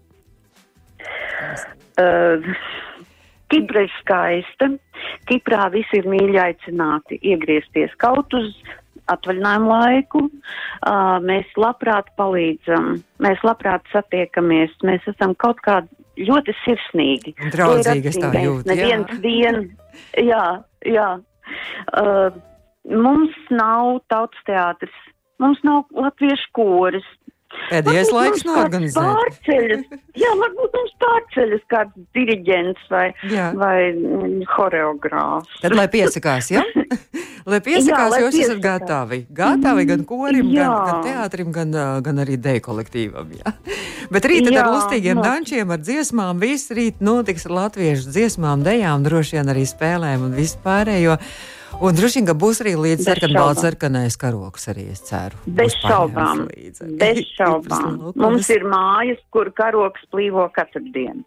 Uh, 1.99 2.45
Kipra 3.53 3.87
ir 3.87 3.95
skaista. 4.01 4.69
Kiprā 5.29 5.69
visi 5.73 6.01
ir 6.01 6.09
mīļi 6.11 6.41
aicināti 6.43 7.21
iegriezties 7.23 7.95
kaut 8.03 8.35
uz 8.37 8.51
atvaļinājumu 9.09 9.71
laiku. 9.71 10.25
Uh, 10.29 11.17
mēs 11.25 11.49
labprāt 11.61 12.11
palīdzam, 12.21 12.99
mēs 13.25 13.45
labprāt 13.47 13.87
satiekamies, 13.93 14.75
mēs 14.85 15.07
esam 15.11 15.35
kaut 15.41 15.63
kādi 15.65 15.89
ļoti 16.29 16.55
sirsnīgi. 16.65 17.35
Draudzīgi 17.55 18.13
es 18.13 18.21
tā 18.21 18.33
jūtu. 18.43 18.69
Neviens 18.69 19.15
vien, 19.25 19.63
jā, 20.19 20.45
jā. 20.87 21.09
Uh, 21.97 22.29
mums 22.89 23.37
nav 23.55 24.03
tautas 24.13 24.45
teātris, 24.49 25.01
mums 25.43 25.63
nav 25.67 25.87
latviešu 25.97 26.53
koris. 26.57 27.09
Pēdējais 27.69 28.11
laiks 28.13 28.45
norganizēt. 28.45 28.99
Pārceļas, 29.01 29.85
jā, 30.23 30.31
varbūt 30.41 30.75
mums 30.77 30.95
pārceļas 31.03 31.65
kāds 31.73 32.07
diriģents 32.17 32.91
vai, 32.93 33.07
Jā. 33.33 33.51
vai 33.57 33.77
mm, 33.95 34.43
horeogrāfs. 34.57 35.59
Tad, 35.63 35.77
lai 35.77 35.87
piesakās, 35.93 36.51
ja? 36.53 36.63
lai 37.51 37.61
piesakās, 37.65 37.89
Jā, 37.89 38.07
lai 38.13 38.21
jūs 38.23 38.37
esat 38.37 38.55
piesakās. 38.57 38.65
gatavi. 38.69 39.21
Gatavi 39.41 39.89
gan 39.89 40.05
korim, 40.09 40.53
gan, 40.53 40.61
Jā. 40.61 40.71
gan 40.91 41.03
teātrim, 41.09 41.53
gan, 41.57 41.77
gan 42.05 42.25
arī 42.25 42.39
deju 42.49 42.65
kolektīvam. 42.69 43.33
Ja? 43.41 43.57
Bet 44.13 44.29
rīt 44.29 44.45
tad 44.49 44.55
ar 44.55 44.63
Jā, 44.63 44.71
lustīgiem 44.77 45.21
no. 45.21 45.27
dančiem, 45.29 45.73
ar 45.73 45.85
dziesmām, 45.85 46.41
viss 46.45 46.73
rīt 46.73 47.05
notiks 47.05 47.49
ar 47.49 47.57
latviešu 47.63 48.13
dziesmām, 48.13 48.65
dejām, 48.67 49.05
droši 49.09 49.39
vien 49.41 49.55
arī 49.57 49.65
spēlēm 49.69 50.29
un 50.29 50.37
visu 50.37 50.61
pārējo. 50.65 51.17
Un 51.81 51.95
droši 51.95 52.19
vien, 52.21 52.27
ka 52.27 52.35
būs 52.35 52.61
arī 52.65 52.75
līdz 52.81 53.05
sarkanbalts 53.05 53.63
sarkanais 53.63 54.17
karoks 54.17 54.69
arī, 54.73 54.89
es 54.93 55.01
ceru. 55.07 55.37
Bez 55.47 55.75
šaubām. 55.85 56.47
Bez 56.99 57.21
šaubām. 57.39 57.99
laukos. 58.01 58.17
Mums 58.17 58.49
ir 58.51 58.65
mājas, 58.65 59.21
kur 59.31 59.51
karoks 59.55 60.01
plīvo 60.13 60.49
katru 60.55 60.83
dienu. 60.95 61.25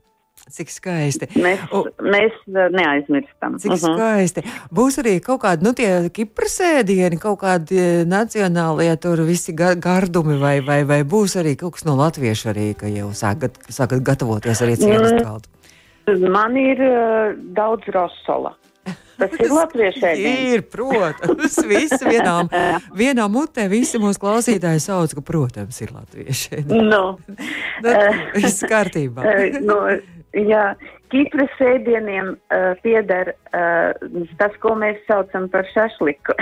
Cik 0.52 0.72
skaisti. 0.74 1.28
Mēs, 1.38 1.60
O- 1.72 1.86
mēs 2.02 2.34
uh, 2.50 2.66
neaizmirstam. 2.74 3.60
Cik 3.62 3.72
Mhm. 3.76 3.94
skaisti. 3.94 4.42
Būs 4.74 4.98
arī 4.98 5.20
kaut 5.22 5.42
kādi, 5.44 5.62
nu, 5.64 5.72
tie 5.78 6.10
kipras 6.10 6.58
ēdieni, 6.66 7.20
kaut 7.22 7.40
kādi 7.44 7.78
eh, 7.78 8.06
nacionālie 8.10 8.90
tur 9.00 9.22
visi 9.28 9.54
ga 9.54 9.76
gardumi, 9.76 10.40
vai, 10.42 10.60
vai, 10.66 10.84
vai 10.84 11.04
būs 11.04 11.38
arī 11.38 11.54
kaut 11.56 11.74
kas 11.78 11.86
no 11.86 11.94
latviešu 11.96 12.50
arī, 12.56 12.76
ka 12.76 12.88
jau 12.90 13.12
sākat, 13.14 13.62
sākat 13.70 14.02
gatavoties 14.02 14.62
arī 14.66 14.76
cienast 14.82 15.14
Mm. 15.14 15.24
galdu. 15.24 15.48
Man 16.34 16.58
ir 16.58 16.82
uh, 16.82 17.36
daudz 17.54 17.86
rosola. 17.94 18.56
Tas 19.20 19.36
ir 19.38 19.52
latviešu 19.52 20.06
ēdiens. 20.12 20.46
Ir, 20.54 20.64
protams, 20.72 21.60
visi 21.68 22.02
vienā, 22.06 22.38
vienā 22.98 23.28
mutē, 23.32 23.68
visi 23.72 24.02
mūsu 24.02 24.22
klausītāji 24.22 24.84
sauc, 24.84 25.14
ka, 25.18 25.26
protams, 25.26 25.82
ir 25.84 25.94
latvieši. 25.96 26.64
Nu, 26.72 27.04
Nu, 27.86 27.94
Viss 28.38 28.66
kārtībā. 28.70 29.26
Eh, 29.32 29.58
no, 29.64 29.78
jā, 30.38 30.72
Kipras 31.12 31.54
ēdieniem 31.64 32.34
uh, 32.36 32.72
pieder 32.84 33.34
uh, 33.34 33.92
tas, 34.40 34.54
ko 34.64 34.76
mēs 34.80 35.00
saucam 35.08 35.48
par 35.52 35.68
šašliku. 35.74 36.36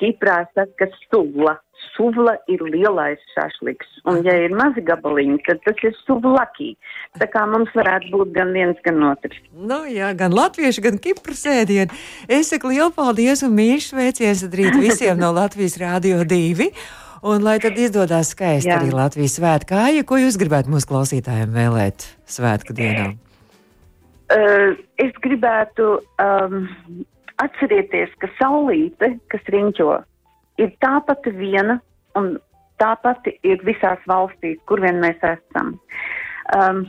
Kiprā 0.00 0.38
saka 0.56 0.88
suvla. 1.08 1.58
Suvla 1.94 2.34
ir 2.50 2.58
lielais 2.66 3.20
šašliks, 3.36 4.00
un 4.10 4.18
ja 4.26 4.34
ir 4.42 4.54
mazi 4.58 4.82
gabaliņi, 4.82 5.36
tad 5.46 5.60
tas 5.62 5.78
ir 5.86 5.94
suvlaki. 6.00 6.72
Tā 7.20 7.28
kā 7.30 7.44
mums 7.46 7.70
varētu 7.76 8.10
būt 8.10 8.32
gan 8.34 8.50
viens, 8.56 8.80
gan 8.82 8.98
otrs. 9.12 9.38
Nu, 9.54 9.84
jā, 9.86 10.10
gan 10.18 10.34
latvieši, 10.34 10.82
gan 10.88 10.98
kipras 10.98 11.44
ēdieni. 11.46 11.94
Es 12.26 12.50
saku 12.50 12.72
lielu 12.72 12.90
paldies 12.96 13.44
un 13.46 13.54
mīļš 13.54 13.92
sveiciens 13.92 14.42
rīt 14.50 14.74
visiem 14.82 15.22
no 15.22 15.30
Latvijas 15.36 15.78
Rādio 15.78 16.24
2. 16.26 16.70
Un 17.24 17.40
lai 17.40 17.56
tad 17.56 17.78
izdodas 17.80 18.34
skaisti 18.34 18.68
Jā. 18.68 18.82
arī 18.82 18.90
Latvijas 18.92 19.38
svētkā, 19.38 19.86
ja 19.96 20.02
ko 20.04 20.18
jūs 20.20 20.36
gribētu 20.36 20.68
mūsu 20.74 20.90
klausītājiem 20.90 21.54
vēlēt 21.54 22.04
svētku 22.28 22.76
dienā? 22.76 23.14
Uh, 24.34 24.74
es 25.00 25.14
gribētu 25.24 26.02
um, 26.20 26.66
atcerieties, 27.40 28.12
ka 28.20 28.28
saulīte, 28.36 29.14
kas 29.32 29.48
riņķo, 29.54 29.88
ir 30.58 30.74
tā 30.84 30.98
pati 31.06 31.32
viena 31.34 31.78
un 32.18 32.36
tā 32.82 32.94
pati 33.02 33.36
ir 33.46 33.62
visās 33.66 34.02
valstīs, 34.10 34.58
kur 34.68 34.82
vien 34.82 35.00
mēs 35.02 35.20
esam. 35.24 35.74
Um, 36.54 36.84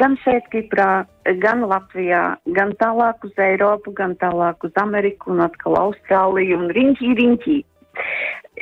gan 0.00 0.16
šeit, 0.22 0.46
Kiprā, 0.52 1.04
gan 1.42 1.64
Latvijā, 1.68 2.24
gan 2.56 2.74
tālāk 2.80 3.24
uz 3.26 3.34
Eiropu, 3.40 3.94
gan 3.96 4.16
tālāk 4.20 4.64
uz 4.66 4.74
Ameriku 4.80 5.32
un 5.34 5.44
atkal 5.44 5.78
Austrāliju 5.80 6.60
un 6.60 6.72
riņķī, 6.76 7.12
riņķī. 7.20 7.58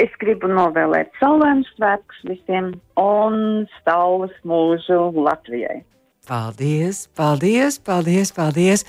Es 0.03 0.13
gribu 0.21 0.49
novēlēt 0.49 1.13
saulēnu 1.21 1.67
svētkus 1.75 2.21
visiem 2.29 2.73
un 3.01 3.67
saules 3.83 4.35
mūžu 4.49 5.11
Latvijai. 5.17 5.83
Paldies, 6.23 7.09
paldies, 7.17 7.81
paldies, 7.83 8.31
paldies! 8.31 8.85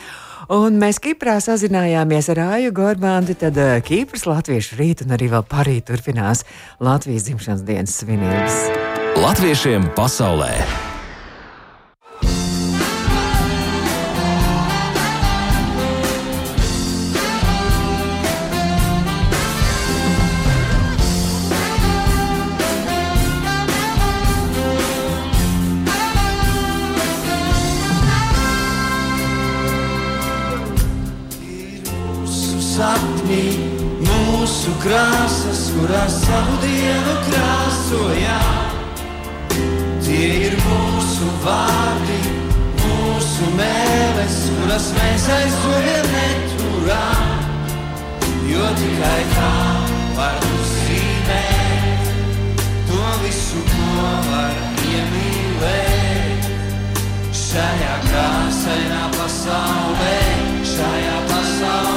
Un 0.54 0.78
mēs 0.78 1.00
Kiprā 1.02 1.40
sazinājāmies 1.42 2.30
ar 2.30 2.44
Āju 2.44 2.76
Gorbāndi, 2.78 3.34
tad 3.34 3.58
uh, 3.58 3.80
Kipras 3.82 4.28
latviešu 4.30 4.78
rīt 4.78 5.02
un 5.02 5.18
arī 5.18 5.32
vēl 5.34 5.42
parīt 5.50 5.90
turpinās 5.90 6.46
Latvijas 6.78 7.26
dzimšanas 7.26 7.66
dienas 7.66 7.98
svinības. 8.04 8.64
Latviešiem 9.18 9.90
pasaulē! 9.98 10.93
Sapņi, 33.34 34.04
mūsu 34.06 34.72
krāsas, 34.82 35.72
kurās 35.74 36.20
savu 36.24 36.58
dienu 36.62 37.14
krāsojām. 37.28 38.72
Tie 40.04 40.28
ir 40.48 40.56
mūsu 40.62 41.30
vārdi, 41.44 42.20
mūsu 42.84 43.50
mēles, 43.58 44.38
kuras 44.60 44.92
mēs 44.98 45.28
aizsūtām 45.38 46.06
neturām. 46.14 47.32
Jo 48.52 48.68
tikai 48.78 49.24
tā 49.34 49.54
var 50.18 50.38
uzzīmēt 50.60 52.12
to 52.90 53.02
visu, 53.24 53.64
ko 53.72 54.12
var 54.30 54.54
iemīlēt. 54.92 56.52
Šajā 57.34 57.96
krāsainā 58.06 59.04
pasaulē, 59.18 60.22
šajā 60.76 61.18
pasaulē. 61.32 61.93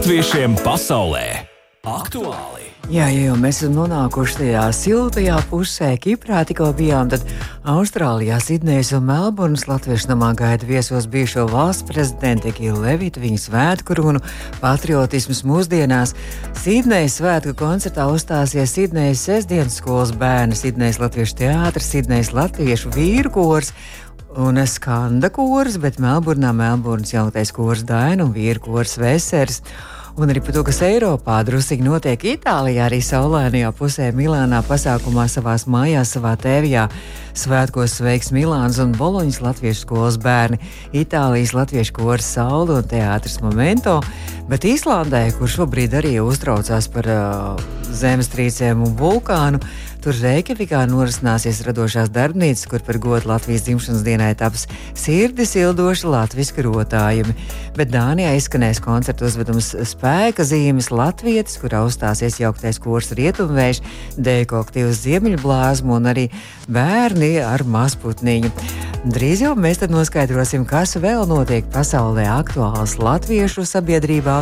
Latviešiem 0.00 0.54
pasaulē 0.64 1.44
aktuāli! 1.84 2.70
Jā, 2.88 3.10
ja 3.12 3.26
jau 3.26 3.34
mēs 3.36 3.58
esam 3.60 3.74
nonākuši 3.76 4.38
tajā 4.38 4.62
siltajā 4.72 5.36
pusē, 5.50 5.90
Kiprā 6.00 6.40
tikko 6.48 6.70
bijām, 6.78 7.10
tad 7.12 7.26
Austrālijā, 7.68 8.38
Sidnejas 8.40 8.94
un 8.96 9.04
Melburnas 9.10 9.66
Latviešu 9.68 10.08
namā 10.08 10.32
gaida 10.40 10.64
viesos 10.64 11.04
bijušo 11.04 11.44
valsts 11.52 11.84
prezidentu 11.84 12.48
Egilu 12.48 12.80
Levitu, 12.80 13.20
viņa 13.20 13.44
svētku 13.44 14.00
runu 14.00 14.24
Patriotisms 14.62 15.44
mūsdienās. 15.44 16.16
Sidnejas 16.64 17.20
svētku 17.20 17.52
koncertā 17.60 18.08
uzstāsies 18.08 18.72
Sidnejas 18.72 19.28
sestdienas 19.28 19.82
skolas 19.82 20.16
bērni, 20.16 20.56
Sidnejas 20.56 21.02
Latviešu 21.04 21.42
teātris, 21.44 21.92
Sidnejas 21.92 22.32
Latviešu 22.32 22.96
vīru 22.96 23.36
kors 23.36 23.76
un 24.36 24.60
skanda 24.66 25.30
kurs, 25.30 25.78
bet 25.80 25.98
Melburnā 25.98 26.52
Melburnas 26.54 27.12
jaunais 27.14 27.50
kurs 27.54 27.82
Daina 27.86 28.24
un 28.24 28.34
vīru 28.34 28.62
kurs 28.62 28.98
Vesers. 29.00 29.62
Un 30.18 30.28
arī 30.28 30.42
par 30.42 30.52
to, 30.52 30.62
kas 30.66 30.80
Eiropā 30.84 31.38
drusīgi 31.46 31.84
notiek 31.86 32.24
Itālijā, 32.32 32.88
arī 32.88 32.98
saulēnajā 33.04 33.70
pusē 33.78 34.10
Milānā 34.12 34.58
pasākumā 34.66 35.24
savās 35.30 35.64
mājās, 35.70 36.12
savā 36.16 36.34
tēvijā. 36.40 36.88
Svētkos 37.38 37.94
sveiks 38.00 38.32
Milāns 38.34 38.80
un 38.82 38.92
Boloņas 38.98 39.40
latviešu 39.40 39.84
skolas 39.86 40.18
bērni, 40.20 40.58
Itālijas 40.92 41.54
latviešu 41.56 41.94
koris 41.96 42.28
Saula 42.34 42.80
un 42.80 42.90
teātris 42.90 43.38
Momento, 43.40 44.00
bet 44.50 44.66
Īslandē, 44.68 45.28
kur 45.38 45.48
šobrīd 45.48 45.94
arī 46.02 46.16
uztraucās 46.20 46.90
par 46.90 47.08
uh, 47.08 47.70
zemestrīcēm 48.02 48.82
un 48.84 48.98
vulkānu, 48.98 49.62
Tur 50.00 50.16
Reikjavikā 50.16 50.78
norisināsies 50.88 51.58
radošās 51.66 52.08
darbnīcas, 52.14 52.64
kur 52.70 52.80
par 52.84 52.96
godu 53.02 53.28
Latvijas 53.28 53.66
dzimšanas 53.66 54.00
dienai 54.06 54.30
taps 54.38 54.62
sirdi 54.96 55.44
sildoši 55.44 56.08
latviešu 56.08 56.64
rotājumi. 56.64 57.34
Bet 57.76 57.92
Dānijā 57.92 58.30
izskanēs 58.38 58.80
koncertu 58.80 59.28
uzvedums 59.28 59.74
spēka 59.92 60.46
zīmes 60.48 60.88
Latvijas, 60.88 61.58
kurā 61.60 61.82
uzstāsies 61.84 62.40
jauktais 62.40 62.80
kurs 62.80 63.12
Rietumvējš, 63.12 63.82
dēļ 64.16 64.48
kolektīvs 64.48 65.04
Ziemeļblāzmu 65.04 65.98
un 65.98 66.08
arī 66.14 66.26
bērni 66.64 67.34
ar 67.44 67.66
mazputniņu. 67.68 68.54
Drīz 69.04 69.44
jau 69.44 69.52
mēs 69.52 69.84
noskaidrosim, 69.84 70.64
kas 70.64 70.96
vēl 70.96 71.28
notiek 71.28 71.68
pasaulē 71.76 72.24
aktuāls 72.40 72.96
latviešu 73.00 73.68
sabiedrībā. 73.68 74.40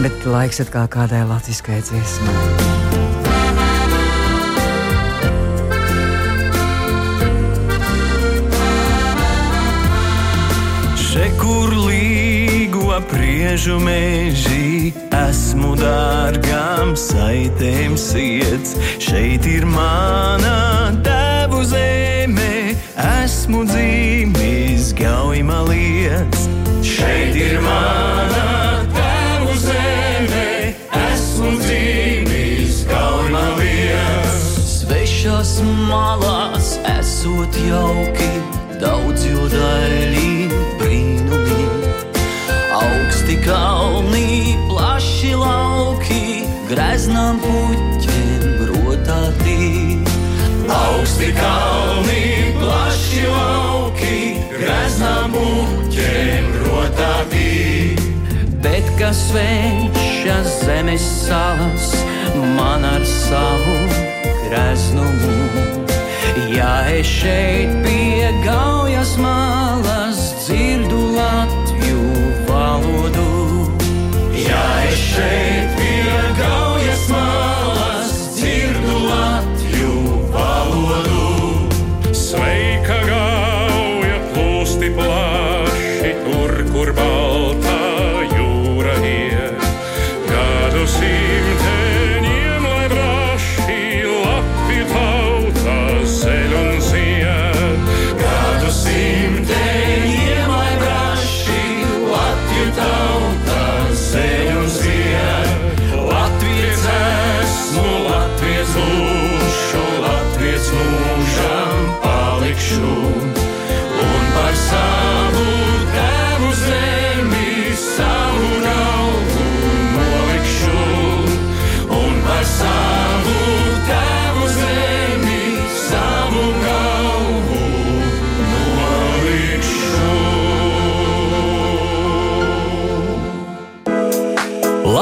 Bet 0.00 0.22
laiks 0.24 0.62
atkal 0.62 0.86
kādai 0.88 1.18
latviskai 1.28 1.82
dziesmai. 1.84 2.32
Še 10.96 11.26
kur 11.36 11.74
līgo 11.76 12.96
priežu 13.10 13.76
meži, 13.84 14.94
esmu 15.20 15.74
dārgām 15.82 16.94
saitēm 16.96 17.98
siets. 18.00 18.78
Šeit 18.96 19.44
ir 19.52 19.68
mana 19.68 20.94
tēvu 21.04 21.60
zeme, 21.74 22.72
esmu 23.20 23.66
dzīvis 23.68 24.94
gaujama 24.96 25.60
lietas. 25.68 26.48
Šeit 26.80 27.36
ir 27.36 27.60
mana 27.60 28.59
malās 35.64 36.74
esot 36.98 37.56
jauki, 37.66 38.30
daudz 38.80 39.24
jodaļī 39.28 40.48
brīnumi. 40.80 41.64
Augsti 42.76 43.36
kalni, 43.44 44.56
plaši 44.68 45.34
lauki, 45.38 46.22
greznām 46.70 47.40
puķiem 47.44 48.62
rotātī. 48.70 49.58
Augsti 50.70 51.32
kalni, 51.36 52.22
plaši 52.60 53.26
lauki, 53.26 54.18
greznām 54.54 55.34
puķiem 55.34 56.52
rotātī. 56.64 57.50
Bet 58.64 58.88
kas 59.00 59.26
svešas 59.30 60.60
zemes 60.64 61.04
salas 61.26 61.92
man 62.56 62.84
ar 62.84 63.04
savu 63.08 63.78
greznumu? 64.46 65.39
Es 66.90 67.06
šeit 67.06 67.70
pie 67.84 68.26
gaujas 68.42 69.14
malas 69.22 69.59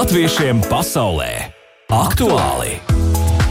Latviešiem 0.08 0.62
pasaulē 0.72 1.52
aktuāli! 1.92 2.78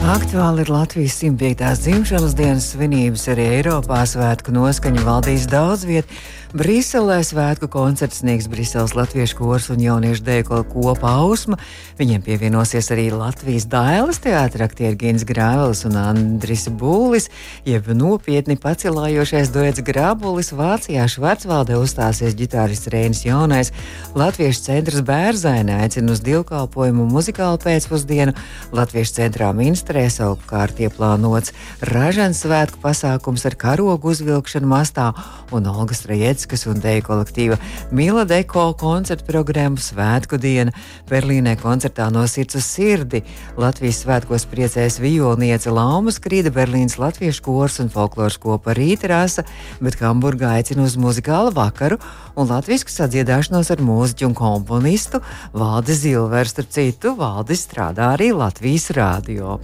Aktuāli 0.09 0.63
ir 0.65 0.71
Latvijas 0.73 1.19
105. 1.21 1.61
dzimšanas 1.83 2.33
dienas 2.33 2.71
svinības, 2.71 3.27
arī 3.29 3.45
Eiropā 3.59 3.99
svētku 4.09 4.55
noskaņa 4.55 5.03
valdīs 5.05 5.45
daudz 5.51 5.85
vietu. 5.85 6.09
Briselē 6.57 7.19
svētku 7.21 7.67
koncerts 7.69 8.23
sniegs 8.23 8.47
Briseles 8.49 8.95
latviešu 8.97 9.35
kurs 9.37 9.67
un 9.69 9.81
jauniešu 9.83 10.23
dēkla 10.25 10.63
kopa 10.65 11.11
ausma. 11.19 11.59
Viņiem 11.99 12.23
pievienosies 12.25 12.87
arī 12.95 13.11
Latvijas 13.13 13.67
dailes 13.69 14.17
teātra 14.23 14.65
aktieri 14.65 14.97
Gins 14.97 15.25
Grāvelis 15.27 15.83
un 15.85 15.99
Andris 16.01 16.65
Būlis, 16.79 17.27
jeb 17.67 17.91
nopietni 17.93 18.55
pacilājošais 18.57 19.51
duets 19.53 19.83
Grābulis 19.85 20.49
Vācijā 20.57 21.05
Švarcvaldē 21.13 21.77
uzstāsies 21.77 22.33
ģitārists 22.39 22.89
Reinis 22.89 23.21
Jaunais. 23.27 23.69
Latviešu 24.17 24.65
centrs 24.71 25.05
Bērzaina 25.05 25.83
aicina 25.83 26.15
uz 26.15 26.23
divkalpojumu 26.25 27.05
muzikālu 27.11 27.61
pēcpusdienu. 27.67 28.33
Latviešu 28.73 29.19
centrā 29.19 29.51
Minstrē 29.53 30.07
savukārt 30.09 30.81
ieplānots 30.81 31.53
ražans 31.93 32.41
svētku 32.47 32.81
pasākums 32.81 33.45
ar 33.45 33.59
karogu 33.61 34.15
uzvilkšanu 34.15 34.73
mastā 34.73 35.11
un 35.53 35.69
Olgas 35.69 36.07
Rajeckas 36.47 36.67
un 36.71 36.79
Deja 36.79 37.01
kolektīva 37.03 37.57
Mila 37.91 38.23
Deko 38.23 38.69
koncertu 38.79 39.25
programmu 39.27 39.81
Svētku 39.81 40.37
diena. 40.39 40.71
Berlīnē 41.09 41.57
koncertā 41.59 42.07
no 42.11 42.23
sirds 42.27 42.55
uz 42.55 42.63
sirdi 42.63 43.23
Latvijas 43.59 44.03
svētkos 44.05 44.47
priecēs 44.47 44.99
violniece 45.03 45.71
Laumas 45.71 46.21
Krīda, 46.23 46.53
Berlīnas 46.55 46.97
latviešu 47.01 47.43
kors 47.43 47.81
un 47.83 47.91
folkloras 47.91 48.39
kopa 48.39 48.75
Rīta 48.77 49.11
Rasa, 49.11 49.43
bet 49.81 49.99
Hamburgā 49.99 50.53
aicina 50.55 50.85
uz 50.87 50.95
muzikālu 50.95 51.51
vakaru 51.51 51.99
un 52.37 52.47
latvisku 52.47 52.93
sadziedāšanos 52.93 53.71
ar 53.73 53.81
mūziķu 53.83 54.29
un 54.29 54.35
komponistu 54.37 55.21
Valdi 55.57 55.95
Zilveru. 55.97 56.47
Starp 56.47 56.71
citu, 56.71 57.15
Valdi 57.17 57.57
strādā 57.59 58.13
arī 58.15 58.29
Latvijas 58.35 58.91
rādio. 58.95 59.57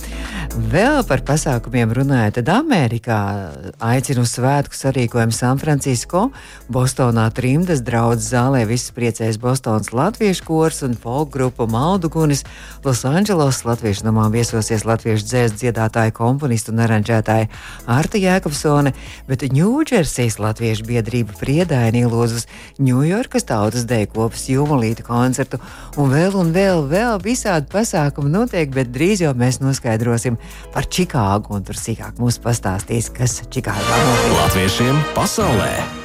Vēl 0.74 1.04
par 1.08 1.24
pasākumiem 1.26 1.94
runājot, 1.96 2.42
tad 2.42 2.52
Amerikā 2.58 3.20
aicina 3.84 4.26
uz 4.26 4.34
svētku 4.36 4.78
sarīkojumu 4.78 5.36
San 5.36 5.62
Francisco, 5.62 6.28
Bostonā 6.72 7.26
trimdas 7.36 7.82
draudzes 7.84 8.30
zālē 8.32 8.64
viss 8.68 8.92
priecēs 8.96 9.36
Bostonas 9.42 9.92
latviešu 9.92 10.46
kors 10.48 10.80
un 10.86 10.94
folk 10.96 11.34
grupa 11.34 11.66
Maldugunis, 11.68 12.46
Losandželos 12.86 13.64
latviešu 13.68 14.06
namā 14.08 14.30
viesosies 14.32 14.86
latviešu 14.88 15.28
dzēs 15.28 15.56
dziedātāja 15.60 16.14
komponistu 16.16 16.72
un 16.72 16.84
aranžētāja 16.86 17.50
Arta 17.92 18.22
Jēkabsone, 18.22 18.94
bet 19.28 19.44
Ņūdžersijas 19.54 20.40
latviešu 20.40 20.88
biedrība 20.88 21.36
Priedaini 21.40 22.06
ielūdz 22.06 22.38
uz 22.40 22.48
Ņujorkas 22.80 23.50
tautas 23.50 23.84
dēkopas 23.90 24.48
jūmalīta 24.54 25.04
koncertu 25.08 25.60
un 26.00 26.14
vēl 26.16 26.38
un 26.40 26.54
vēl, 26.56 26.86
vēl 26.88 27.20
visādi 27.24 27.68
pasākumi 27.74 28.32
notiek, 28.32 28.72
bet 28.72 28.94
drīz 28.96 29.26
jau 29.26 29.34
mēs 29.36 29.60
noskaidrosim 29.64 30.40
par 30.72 30.88
Čikāgu 30.88 31.58
un 31.60 31.68
tur 31.68 31.80
sīkāk 31.80 32.24
mums 32.24 32.40
pastāstīs, 32.44 33.12
kas 33.12 33.42
Čikāgā 33.52 34.00
notiek. 34.08 34.40
Latviešiem 34.40 35.04
pasaulē! 35.18 36.03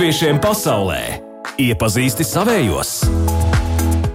Latviešiem 0.00 0.38
pasaulē. 0.40 1.00
Iepazīsti 1.60 2.24
savējos! 2.24 3.02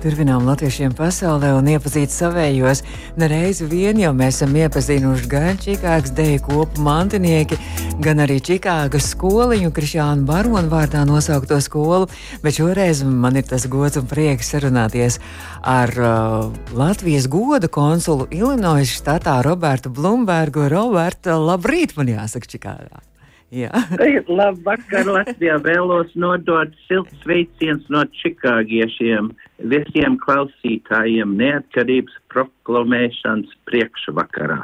Turpinām 0.01 0.47
latviešiem 0.49 0.95
pasaulē 0.97 1.51
un 1.59 1.69
iepazīt 1.69 2.09
savējos. 2.09 2.81
Nereizi 3.21 3.67
vien 3.69 4.01
jau 4.01 4.09
mēs 4.17 4.39
esam 4.39 4.57
iepazinuši 4.57 5.29
gan 5.29 5.61
Čikāgas 5.61 6.15
deju 6.17 6.41
kopu 6.47 6.81
mantinieki, 6.81 7.61
gan 8.01 8.25
arī 8.25 8.39
Čikāgas 8.41 9.11
skoliņu, 9.13 9.69
Krišānu 9.77 10.25
Baronu 10.25 10.73
vārdā 10.73 11.05
nosaukto 11.05 11.61
skolu, 11.61 12.09
bet 12.41 12.57
šoreiz 12.57 13.05
man 13.05 13.37
ir 13.37 13.45
tas 13.45 13.69
gods 13.69 14.01
un 14.01 14.09
prieks 14.09 14.55
sarunāties 14.55 15.21
ar 15.61 15.93
uh, 16.01 16.49
Latvijas 16.73 17.29
goda 17.29 17.69
konsulu 17.69 18.25
Illinois 18.33 18.89
štatā 18.89 19.43
Robertu 19.45 19.93
Blumbergu. 19.93 20.65
Roberta, 20.65 21.37
labrīt, 21.37 21.93
man 21.93 22.09
jāsaka 22.17 22.57
Čikāgā! 22.57 23.05
Jā. 23.53 23.69
Labvakar, 24.39 25.05
Latvijā 25.05 25.57
vēlos 25.63 26.13
nodot 26.17 26.73
silts 26.87 27.13
sveiciens 27.23 27.85
no 27.93 28.05
čikāgiešiem 28.21 29.33
visiem 29.59 30.17
klausītājiem 30.19 31.35
neatkarības 31.39 32.17
proklamēšanas 32.31 33.53
priekšvakarā. 33.69 34.57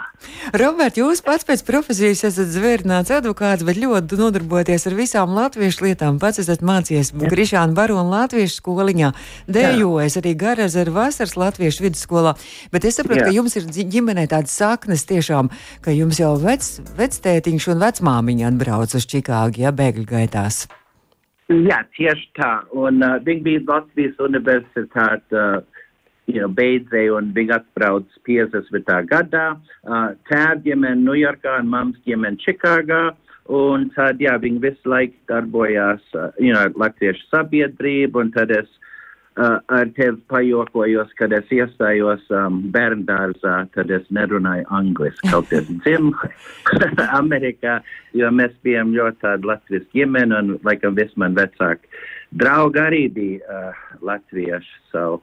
Robert, 0.59 0.97
jūs 0.99 1.23
pats 1.23 1.47
pēc 1.47 1.63
profesijas 1.67 2.25
esat 2.27 2.51
zvērnāts 2.51 3.13
advokāts, 3.15 3.63
bet 3.67 3.79
ļoti 3.79 4.19
nodarboties 4.19 4.87
ar 4.89 4.97
visām 4.97 5.35
latviešu 5.37 5.87
lietām. 5.87 6.19
Pats 6.21 6.43
esat 6.43 6.65
mācījies 6.65 7.13
Krišāna 7.21 7.77
Barona 7.77 8.23
latviešu 8.23 8.59
skoliņā, 8.59 9.13
dejojis 9.47 10.19
arī 10.19 10.35
Garaz 10.41 10.75
ar 10.79 10.91
vasaras 10.91 11.37
latviešu 11.39 11.87
vidusskolā. 11.87 12.35
Bet 12.73 12.89
es 12.89 12.99
saprotu, 12.99 13.23
Jā. 13.23 13.29
ka 13.29 13.37
jums 13.37 13.55
ir 13.59 13.69
ģimenē 13.71 14.27
tādas 14.31 14.57
saknes 14.59 15.07
tiešām, 15.07 15.53
ka 15.85 15.95
jums 15.95 16.19
jau 16.19 16.35
vec, 16.41 16.67
vectētiņš 16.99 17.71
un 17.71 17.87
vecmāmiņa 17.87 18.51
atbrauc 18.51 18.99
uz 18.99 19.07
Čikāgu, 19.07 19.63
ja 19.63 19.71
bēgļu 19.75 20.07
gaitās. 20.11 20.65
Jā, 21.51 21.81
tieši 21.97 22.29
tā. 22.37 22.51
Un 22.77 23.03
uh, 23.03 23.17
viņa 23.25 23.43
bija 23.47 23.63
Latvijas 23.67 24.19
universitāte. 24.23 25.35
Uh, 25.35 25.61
you 26.29 26.39
know, 26.39 26.47
beidzēja 26.55 27.15
un 27.17 27.31
bija 27.35 27.57
atbraucis 27.59 28.21
50. 28.27 28.91
gadā. 29.09 29.47
Uh, 29.83 30.13
Tēva 30.29 30.61
ģimene 30.63 31.01
Ņujorkā 31.01 31.57
un 31.63 31.71
mammas 31.73 31.99
ģimene 32.07 32.39
Čikāgā. 32.39 33.01
Un 33.51 33.89
tad, 33.97 34.21
jā, 34.21 34.37
viņi 34.39 34.61
visu 34.63 34.91
laiku 34.93 35.17
darbojās, 35.27 36.03
uh, 36.15 36.29
you 36.39 36.53
know, 36.53 36.69
Latviešu 36.79 37.25
sabiedrību, 37.33 38.21
un 38.21 38.31
tad 38.31 38.53
es 38.55 38.69
uh, 38.69 38.90
ar 39.39 39.91
tevi 39.95 40.17
pajokojos, 40.27 41.11
kad 41.15 41.31
es 41.33 41.51
iestājos 41.55 42.23
um, 42.35 42.61
bērndārzā, 42.73 43.53
tad 43.75 43.91
es 43.91 44.03
nerunāju 44.11 44.65
angliski, 44.75 45.31
kaut 45.31 45.53
es 45.55 45.69
dzimu 45.69 46.11
Amerikā, 47.21 47.79
jo 48.17 48.31
mēs 48.35 48.51
bijām 48.65 48.91
ļoti 48.95 49.23
tāda 49.23 49.53
Latvijas 49.53 49.87
ģimene, 49.95 50.35
un, 50.35 50.57
laikam, 50.67 50.97
viss 50.99 51.15
man 51.15 51.37
vecāki 51.39 51.87
draugi 52.31 52.79
arī 52.79 53.01
bija 53.11 53.39
uh, 53.45 53.81
latvieši. 54.05 54.71
So, 54.91 55.19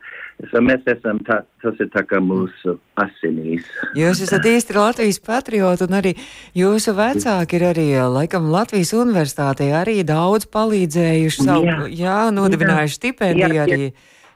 so 0.51 0.63
mēs 0.65 0.85
esam, 0.89 1.21
tā, 1.27 1.41
tas 1.63 1.81
ir 1.81 1.91
tā 1.93 2.05
kā 2.09 2.21
mūsu 2.25 2.77
asinīs. 3.01 3.67
Jūs 3.99 4.23
esat 4.27 4.47
īsti 4.49 4.77
Latvijas 4.77 5.21
patrioti, 5.25 5.89
un 5.89 5.99
arī 6.01 6.15
jūsu 6.59 6.95
vecāki 6.99 7.59
ir 7.59 7.67
arī, 7.73 7.89
laikam, 8.13 8.51
Latvijas 8.53 8.95
universitātē 8.97 9.71
arī 9.81 10.01
daudz 10.09 10.49
palīdzējuši 10.53 11.49
savu, 11.49 11.69
jā, 11.69 11.81
jā 12.05 12.21
nodibinājuši 12.37 13.01
stipendiju 13.01 13.65
arī 13.65 13.83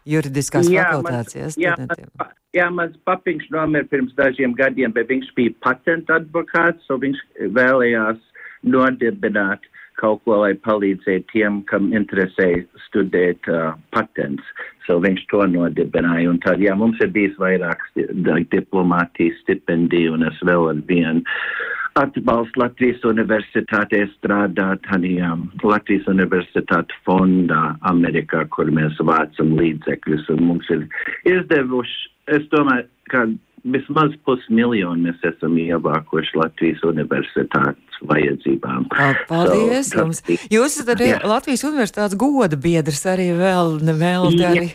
juridiskās 0.08 0.68
jā, 0.72 0.88
studentiem. 0.98 2.08
Mans, 2.18 2.36
jā, 2.56 2.68
mans 2.74 2.96
papiņš 3.06 3.50
nomira 3.54 3.86
pirms 3.90 4.16
dažiem 4.18 4.56
gadiem, 4.58 4.94
bet 4.96 5.12
viņš 5.12 5.32
bija 5.36 5.54
patenta 5.62 6.18
advokāts, 6.20 6.82
so 6.88 6.98
viņš 7.00 7.20
vēlējās 7.54 8.18
nodibināt 8.62 9.64
kaut 10.02 10.22
ko, 10.26 10.40
lai 10.42 10.52
palīdzētu 10.66 11.30
tiem, 11.32 11.60
kam 11.70 11.92
interesē 11.94 12.48
studēt 12.88 13.48
uh, 13.50 13.72
patents. 13.94 14.44
So 14.86 14.98
viņš 15.02 15.26
to 15.30 15.44
nodibināja. 15.52 16.30
Un 16.32 16.40
tad, 16.42 16.62
jā, 16.62 16.74
mums 16.78 16.98
ir 17.04 17.12
bijis 17.14 17.38
vairākas 17.40 17.94
diplomātijas 18.50 19.38
stipendiju, 19.44 20.16
un 20.18 20.26
es 20.30 20.42
vēl 20.46 20.72
ar 20.72 20.82
vienu 20.90 21.22
atbalstu 22.00 22.60
Latvijas 22.62 23.02
universitātē 23.04 24.00
strādāt 24.14 24.86
arī 24.96 25.18
um, 25.26 25.44
Latvijas 25.64 26.06
universitāte 26.10 26.96
fondā 27.06 27.74
Amerikā, 27.88 28.46
kur 28.54 28.70
mēs 28.72 28.96
vācam 29.04 29.54
līdzekļus, 29.58 30.28
un 30.32 30.44
mums 30.48 30.70
ir 30.72 30.86
izdevuši, 31.28 31.98
es 32.38 32.46
domāju, 32.54 32.88
ka 33.12 33.26
vismaz 33.64 34.14
pusmiljonu 34.26 35.08
mēs 35.08 35.22
esam 35.26 35.54
ievākuši 35.60 36.38
Latvijas 36.40 36.82
universitātes 36.86 38.00
vajadzībām. 38.08 38.88
Paldies 39.28 39.92
so, 39.92 40.02
jums! 40.02 40.22
Jūs 40.50 40.76
esat 40.76 40.92
arī 40.96 41.12
jā. 41.12 41.20
Latvijas 41.28 41.62
universitātes 41.68 42.18
goda 42.18 42.58
biedrs 42.58 43.02
arī 43.10 43.28
vēl, 43.38 43.76
nevēl 43.86 44.28
arī. 44.48 44.68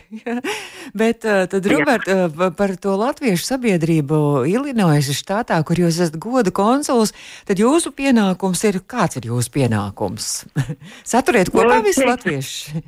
Bet 1.00 1.24
tad, 1.24 1.68
Robert, 1.68 2.08
par 2.56 2.76
to 2.80 2.96
latviešu 3.00 3.44
sabiedrību 3.50 4.20
Illinois 4.48 5.12
štātā, 5.20 5.60
kur 5.68 5.80
jūs 5.84 6.00
esat 6.00 6.16
goda 6.22 6.52
konsuls, 6.54 7.12
tad 7.48 7.60
jūsu 7.60 7.92
pienākums 7.96 8.64
ir, 8.70 8.80
kāds 8.88 9.20
ir 9.20 9.28
jūsu 9.28 9.52
pienākums? 9.58 10.32
Saturiet 11.12 11.52
kopā 11.52 11.82
visu 11.84 12.08
latviešu! 12.08 12.86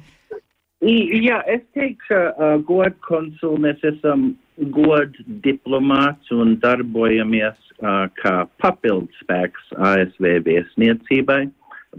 Jā, 0.80 1.42
es 1.44 1.60
teiktu, 1.76 2.06
ka 2.08 2.20
uh, 2.32 2.54
goda 2.64 2.94
konsuli 3.04 3.66
mēs 3.66 3.82
esam 3.84 4.30
god 4.72 5.12
diplomāts 5.44 6.32
un 6.32 6.54
darbojamies 6.62 7.58
uh, 7.82 8.06
kā 8.16 8.46
papildspēks 8.64 9.74
ASV 9.76 10.38
viesniecībai 10.46 11.42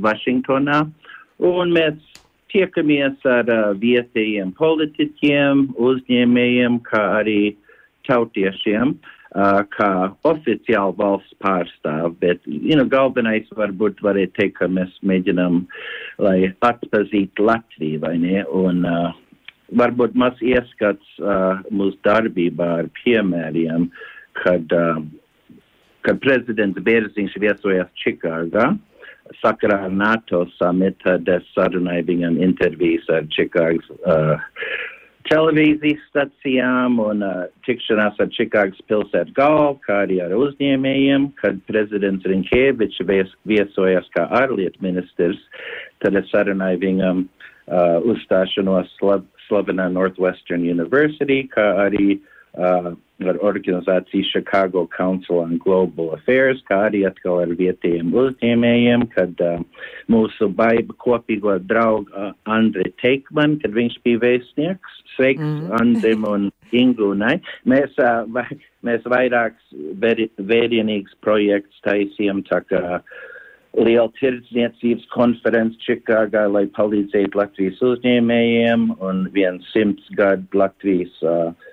Vašingtonā. 0.01 0.81
Un 1.45 1.75
mēs 1.77 2.01
tiekamies 2.49 3.21
ar 3.29 3.53
uh, 3.53 3.71
vietējiem 3.77 4.55
politiķiem, 4.57 5.67
uzņēmējiem, 5.77 6.81
kā 6.89 7.05
arī 7.21 7.41
tautiešiem, 8.09 8.97
uh, 8.97 9.20
kā 9.31 9.91
oficiāli 10.27 10.97
valsts 10.97 11.38
pārstāv. 11.39 12.17
Bet, 12.19 12.41
you 12.45 12.75
know, 12.75 12.86
galvenais 12.86 13.47
varbūt 13.55 14.03
varētu 14.03 14.36
teikt, 14.36 14.57
ka 14.59 14.67
mēs 14.67 14.91
mēģinam, 15.07 15.65
lai 16.19 16.51
atpazītu 16.59 17.45
Latviju, 17.47 18.01
vai 18.03 18.17
ne? 18.19 18.43
Un, 18.51 18.84
uh, 18.84 19.13
varbūt 19.71 20.15
maz 20.19 20.39
ieskats 20.43 21.17
uh, 21.23 21.63
mūsu 21.71 21.97
darbībā 22.03 22.69
ar 22.84 22.91
piemēriem, 23.01 23.89
kad, 24.43 24.75
uh, 24.75 25.01
kad 26.05 26.21
prezidents 26.23 26.79
Bērziņš 26.84 27.38
viesojās 27.39 27.91
Čikāgā. 28.03 28.71
Sakarā 29.39 29.86
ar 29.86 29.93
NATO 29.95 30.43
samitu, 30.57 31.05
tad 31.05 31.29
es 31.32 31.45
sarunāju 31.55 32.09
viņam 32.09 32.41
intervijas 32.43 33.07
ar 33.15 33.29
Čikāgas 33.32 33.88
uh, 34.03 34.36
televīzijas 35.30 36.01
stacijām 36.09 36.97
un 37.03 37.26
uh, 37.26 37.43
tikšanās 37.67 38.19
ar 38.22 38.32
Čikāgas 38.36 38.82
pilsētu 38.89 39.36
galvu, 39.38 39.78
kā 39.86 40.01
arī 40.05 40.22
ar 40.24 40.34
uzņēmējiem, 40.38 41.30
kad 41.41 41.59
prezidents 41.69 42.28
Rinkēvičs 42.30 43.03
vies, 43.09 43.32
viesojās 43.49 44.09
kā 44.15 44.28
ārlietu 44.41 44.82
ministrs, 44.86 45.39
tad 46.03 46.17
es 46.19 46.30
sarunāju 46.34 46.82
viņam 46.86 47.24
uh, 47.26 47.97
uzstāšanos 48.13 48.91
slab, 48.97 49.28
slavenā 49.47 49.89
Northwestern 49.93 50.65
University, 50.65 51.43
kā 51.51 51.67
arī 51.86 52.15
uh, 52.17 52.28
ar 52.58 53.38
organizāciju 53.39 54.26
Chicago 54.32 54.88
Council 54.97 55.39
on 55.39 55.58
Global 55.58 56.14
Affairs, 56.16 56.62
kā 56.70 56.88
arī 56.89 57.04
atkal 57.08 57.43
ar 57.43 57.54
vietējiem 57.58 58.14
uzņēmējiem, 58.18 59.06
kad 59.14 59.43
uh, 59.45 59.62
mūsu 60.12 60.49
baiba 60.58 60.95
kopīgo 61.06 61.58
draugu 61.70 62.10
uh, 62.12 62.34
Andri 62.49 62.91
Teikman, 63.02 63.60
kad 63.62 63.76
viņš 63.78 63.99
bija 64.06 64.24
vēstnieks, 64.26 65.02
sveiks 65.16 65.45
mm. 65.45 65.74
Andrim 65.80 66.28
un 66.28 66.49
Ingūnai. 66.76 67.38
Mēs, 67.70 67.93
uh, 68.02 68.24
vai, 68.34 68.47
mēs 68.88 69.06
vairāks 69.06 69.76
vērienīgs 70.02 71.20
projekts 71.22 71.84
taisījām, 71.88 72.43
tā 72.49 72.64
kā 72.68 72.82
uh, 72.99 73.20
liela 73.78 74.10
tirdzniecības 74.20 75.08
konferences 75.14 75.80
Čikāgā, 75.86 76.47
lai 76.52 76.66
palīdzētu 76.76 77.39
Latvijas 77.39 77.84
uzņēmējiem, 77.91 78.89
un 78.99 79.28
viens 79.36 79.68
simts 79.72 80.10
gadu 80.18 80.64
Latvijas 80.64 81.14
uh, 81.24 81.70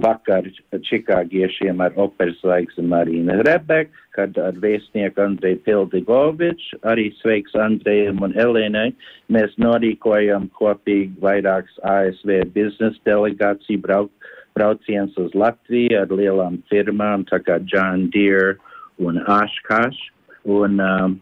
vakar 0.00 0.46
čikāgiešiem 0.88 1.80
ar 1.84 1.96
operas 2.00 2.38
zvaigzni 2.40 2.84
Marīnu 2.88 3.38
Rebeku, 3.46 3.92
kad 4.12 4.36
ar 4.38 4.56
vēstnieku 4.60 5.22
Andreju 5.24 5.60
Pildigoviču, 5.66 6.78
arī 6.88 7.08
sveiks 7.20 7.56
Andrejam 7.56 8.20
un 8.24 8.36
Elēnai, 8.36 8.90
mēs 9.32 9.54
norīkojam 9.60 10.50
kopīgi 10.58 11.16
vairākas 11.22 11.78
ASV 11.88 12.42
biznesa 12.54 13.00
delegāciju 13.08 13.80
brau, 13.84 14.08
brauciens 14.56 15.16
uz 15.20 15.32
Latviju 15.34 16.02
ar 16.02 16.12
lielām 16.12 16.60
firmām, 16.70 17.24
tā 17.30 17.40
kā 17.44 17.58
John 17.72 18.10
Deere 18.12 18.58
un 19.00 19.20
Oshkosh. 19.24 20.10
Un, 20.44 20.80
um, 20.82 21.20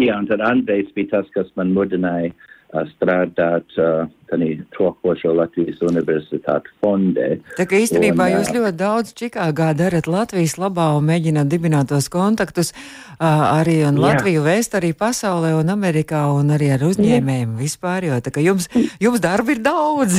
jā, 0.00 0.14
un 0.16 0.28
tad 0.30 0.44
Andrejs 0.44 0.94
bija 0.96 1.18
tas, 1.18 1.28
kas 1.34 1.50
man 1.60 1.74
mudināja 1.76 2.32
uh, 2.32 2.86
strādāt 2.94 3.76
uh, 3.76 4.06
tanī 4.30 4.50
tokošo 4.76 5.32
Latvijas 5.36 5.80
universitāti 5.86 6.72
fondē. 6.82 7.28
Tā 7.58 7.66
kā 7.68 7.80
īstenībā 7.82 8.28
Un, 8.28 8.36
jūs 8.38 8.52
ļoti 8.54 8.78
daudz 8.78 9.14
Čikāgā 9.18 9.72
darat 9.78 10.08
Latvijas 10.10 10.58
labā 10.60 10.90
un 10.98 11.08
mēģināt 11.08 11.50
dibināt 11.50 11.90
tos 11.92 12.10
kontaktus 12.12 12.72
uh, 12.74 13.58
arī 13.58 13.80
un 13.88 13.98
Jā. 13.98 14.06
Latviju 14.08 14.44
vēst 14.46 14.78
arī 14.78 14.94
pasaulē 14.96 15.54
un 15.58 15.74
Amerikā 15.74 16.26
un 16.36 16.54
arī 16.56 16.72
ar 16.76 16.86
uzņēmējiem 16.88 17.58
vispār, 17.58 18.08
jo 18.10 18.22
tā 18.24 18.34
kā 18.34 18.44
jums, 18.44 18.70
jums 19.02 19.22
darba 19.24 19.54
ir 19.54 19.62
daudz. 19.64 20.18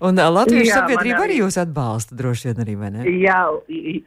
Un 0.00 0.16
Latvijas 0.16 0.70
Jā, 0.70 0.76
sabiedrība 0.80 1.26
arī 1.26 1.34
jūs 1.42 1.58
atbalsta 1.60 2.16
droši 2.16 2.48
vien 2.48 2.62
arī, 2.62 2.76
vai 2.80 2.88
ne? 2.94 3.02
Jā, 3.20 3.40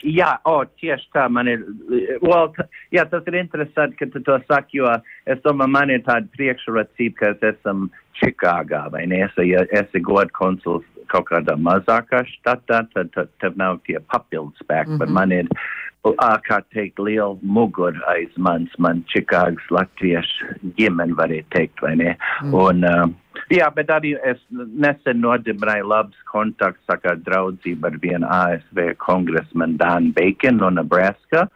jā, 0.02 0.32
o, 0.50 0.56
tieši 0.82 1.12
tā 1.14 1.28
man 1.30 1.52
ir. 1.52 1.68
Well, 2.24 2.50
jā, 2.96 3.06
tas 3.12 3.30
ir 3.30 3.38
interesanti, 3.44 4.00
ka 4.00 4.08
tu 4.10 4.24
to 4.26 4.40
saki, 4.48 4.80
jo 4.80 4.90
es 5.30 5.44
domāju, 5.46 5.76
man 5.76 5.94
ir 5.94 6.02
tāda 6.08 6.26
priekšrocība, 6.34 7.20
ka 7.20 7.32
es 7.36 7.46
esmu 7.54 7.92
Čikāgā, 8.20 8.88
vai 8.94 9.06
ne? 9.10 9.24
Es, 9.28 9.38
ja 9.46 9.66
esi 9.72 10.02
god 10.04 10.32
konsuls 10.38 10.86
kaut 11.12 11.28
kādā 11.30 11.56
mazākā 11.60 12.24
štatā, 12.30 12.84
tad, 12.94 13.16
tev 13.42 13.58
nav 13.60 13.80
tie 13.88 14.00
papildus 14.12 14.60
spēki, 14.64 14.90
mm 14.90 14.94
-hmm. 14.96 15.00
bet 15.00 15.10
man 15.10 15.32
ir, 15.32 15.50
ā, 16.04 16.32
kā 16.48 16.62
teikt, 16.74 17.00
liela 17.00 17.38
mugura 17.42 18.00
aiz 18.14 18.32
manis, 18.38 18.74
man 18.78 19.04
Čikāgas 19.14 19.68
latviešu 19.70 20.56
ģimene, 20.78 21.16
varētu 21.20 21.50
teikt, 21.50 21.82
vai 21.82 21.96
ne? 21.96 22.18
Mm. 22.44 22.54
Un, 22.54 22.84
uh, 22.84 23.12
Jā, 23.52 23.68
bet 23.76 23.90
arī 23.92 24.14
es 24.24 24.40
nesen 24.52 25.20
nodibināju 25.22 25.88
labs 25.90 26.18
kontakts, 26.32 26.84
saka, 26.88 27.16
draudzība 27.26 27.92
ar 27.92 27.98
vienu 28.02 28.28
ASV 28.30 28.94
kongresmenu 29.04 29.78
Dānu 29.78 30.14
Bacon 30.14 30.58
no 30.62 30.70
Nebraska. 30.70 31.48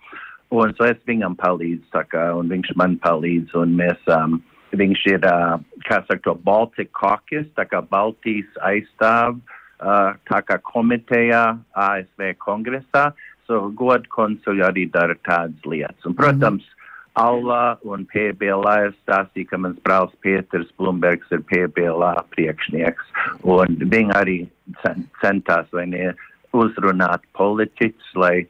Un 0.52 0.74
so 0.78 0.88
es 0.88 1.00
viņam 1.08 1.36
palīdzu, 1.40 1.84
saka, 1.92 2.30
un 2.38 2.52
viņš 2.52 2.74
man 2.80 2.98
palīdz, 3.04 3.56
un 3.60 3.76
mēs, 3.80 4.00
um, 4.14 4.40
viņš 4.72 5.04
ir, 5.14 5.26
uh, 5.26 5.60
kā 5.88 6.02
saka, 6.08 6.22
to 6.26 6.36
Baltic 6.44 6.92
Caucus, 6.98 7.48
tā 7.56 7.68
kā 7.70 7.82
Baltijas 7.82 8.50
aizstāv, 8.68 9.40
uh, 9.80 10.16
tā 10.30 10.42
kā 10.48 10.60
komitejā 10.64 11.58
ASV 11.74 12.34
kongresā, 12.44 13.12
so 13.48 13.70
god 13.80 14.08
konsuļi 14.12 14.66
arī 14.68 14.88
dara 14.92 15.16
tādas 15.28 15.66
lietas. 15.66 16.06
Un, 16.06 16.16
protams, 16.16 16.64
mm 16.64 16.68
-hmm. 16.68 16.74
Alla 17.18 17.80
un 17.82 18.06
PBLA 18.06 18.92
stāstīja, 18.94 19.48
ka 19.50 19.58
mans 19.58 19.80
brālis 19.82 20.14
Pieters 20.22 20.70
Blumbergs 20.78 21.32
ir 21.32 21.42
PBLA 21.50 22.14
priekšnieks, 22.36 23.06
un 23.42 23.68
viņi 23.94 24.14
arī 24.14 24.38
cen, 24.84 25.08
centās, 25.24 25.66
ne, 25.74 26.14
uzrunāt 26.54 27.26
politiķus, 27.34 28.12
lai 28.16 28.46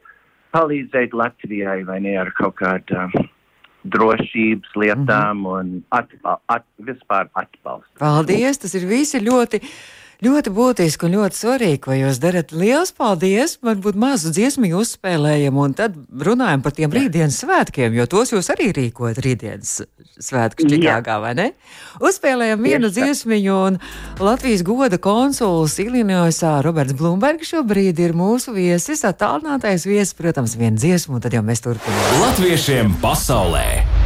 palīdzētu 0.52 1.16
Latvijai, 1.16 1.84
vai 1.88 2.00
ne, 2.00 2.18
ar 2.20 2.30
kaut 2.36 2.58
kādām 2.60 3.14
drošības 3.84 4.74
lietām 4.76 5.38
mm 5.38 5.44
-hmm. 5.44 5.60
un 5.60 5.84
atbal, 5.90 6.40
at, 6.46 6.64
vispār 6.78 7.28
atbalstu. 7.32 7.98
Paldies! 7.98 8.58
Tas 8.58 8.74
ir 8.74 8.86
visi 8.88 9.20
ļoti. 9.20 9.60
Ļoti 10.18 10.50
būtiski 10.50 11.06
un 11.06 11.12
ļoti 11.14 11.38
svarīgi, 11.38 11.78
ko 11.84 11.94
jūs 11.94 12.16
darat. 12.18 12.50
Lielas 12.50 12.90
paldies! 12.90 13.52
Varbūt 13.62 13.94
mazu 13.94 14.32
dziesmu 14.34 14.66
uzspēlējam, 14.80 15.60
un 15.62 15.76
tad 15.78 15.94
runājam 16.10 16.64
par 16.64 16.74
tiem 16.74 16.90
rītdienas 16.90 17.38
svētkiem, 17.44 17.94
jo 17.94 18.06
tos 18.10 18.32
jūs 18.34 18.50
arī 18.50 18.72
rīkojat 18.74 19.20
rītdienas 19.22 19.76
svētkus 20.18 20.66
Čikāgā, 20.72 21.20
vai 21.22 21.36
ne? 21.38 21.46
Uzspēlējam 22.02 22.66
vienu 22.66 22.90
dziesmiņu, 22.90 23.60
un 23.68 23.78
Latvijas 24.18 24.66
goda 24.66 24.98
konsuls 24.98 25.78
Ilinojosā 25.84 26.56
Roberts 26.66 26.98
Blumbergs 26.98 27.54
šobrīd 27.54 28.02
ir 28.02 28.18
mūsu 28.18 28.56
viesis, 28.58 29.06
attālinātais 29.06 29.86
viesis, 29.86 30.18
protams, 30.18 30.58
viena 30.58 30.82
dziesma, 30.82 31.20
un 31.20 31.22
tad 31.28 31.38
jau 31.38 31.46
mēs 31.46 31.62
turpinām. 31.62 32.20
Latviešiem 32.24 32.98
pasaulē! 33.04 33.97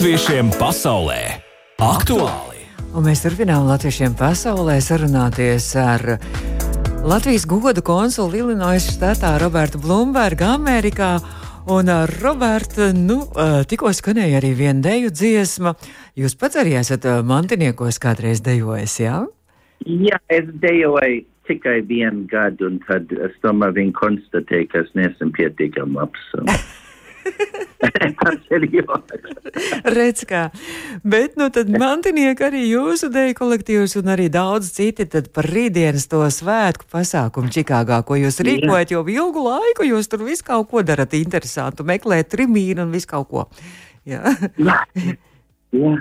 Latviešiem 0.00 0.48
pasaulē 0.56 1.18
aktuāli! 1.84 2.62
Un 2.96 3.04
mēs 3.04 3.20
turpinām 3.20 3.66
Latviešiem 3.68 4.14
pasaulē 4.16 4.78
sarunāties 4.80 5.66
ar 5.76 6.14
Latvijas 7.04 7.44
godu 7.44 7.84
konsulu 7.84 8.38
Illinois 8.38 8.80
štatā 8.80 9.34
Robertu 9.44 9.76
Blumbergu 9.76 10.48
Amerikā. 10.54 11.10
Un, 11.68 11.92
Roberta, 12.14 12.88
nu, 12.96 13.18
tikko 13.68 13.92
skanēja 13.92 14.40
arī 14.40 14.54
viena 14.62 14.80
deju 14.88 15.12
dziesma. 15.12 15.76
Jūs 16.16 16.38
pats 16.40 16.56
arī 16.64 16.78
esat 16.80 17.04
mantiniekos 17.20 18.00
kādreiz 18.00 18.40
dejojis, 18.40 18.96
jā? 19.04 19.20
Jā, 19.84 20.24
es 20.32 20.48
dejoju 20.64 21.26
tikai 21.44 21.82
vienu 21.84 22.24
gadu, 22.32 22.72
un 22.72 22.80
tad 22.88 23.12
es 23.20 23.36
domāju, 23.44 23.82
viņi 23.82 23.98
konstatēja, 24.00 24.72
ka 24.72 24.80
es 24.80 24.96
neesmu 24.96 25.34
pietiekami 25.36 26.00
labs. 26.00 26.30
tas 28.20 28.52
ir 28.54 28.66
joks. 28.72 29.14
Redz 29.84 30.24
kā. 30.28 30.42
Bet, 31.06 31.36
nu, 31.40 31.48
tad 31.54 31.70
mantinieki 31.72 32.46
arī 32.46 32.62
jūsu 32.68 33.10
deju 33.12 33.36
kolektīvs 33.38 33.96
un 34.00 34.12
arī 34.14 34.28
daudz 34.32 34.70
citi 34.76 35.06
tad 35.10 35.30
par 35.34 35.48
rītdienas 35.50 36.08
to 36.10 36.22
svētku 36.34 36.88
pasākumu 36.92 37.52
Čikāgā, 37.54 38.02
ko 38.06 38.18
jūs 38.20 38.40
rīkojat 38.46 38.94
jau 38.94 39.02
ilgu 39.08 39.44
laiku, 39.46 39.88
jūs 39.88 40.10
tur 40.10 40.24
visu 40.26 40.46
kaut 40.46 40.70
ko 40.70 40.84
darat 40.86 41.16
interesantu, 41.18 41.86
meklēt 41.88 42.32
trimīnu 42.34 42.86
un 42.86 42.94
visu 42.94 43.10
kaut 43.10 43.28
ko. 43.32 43.48
Jā. 44.08 44.32
Jā, 44.60 44.78
jā. 45.76 45.96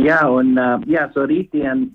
jā 0.00 0.20
un 0.32 0.54
jā, 0.90 1.08
so 1.14 1.26
rītdien 1.28 1.90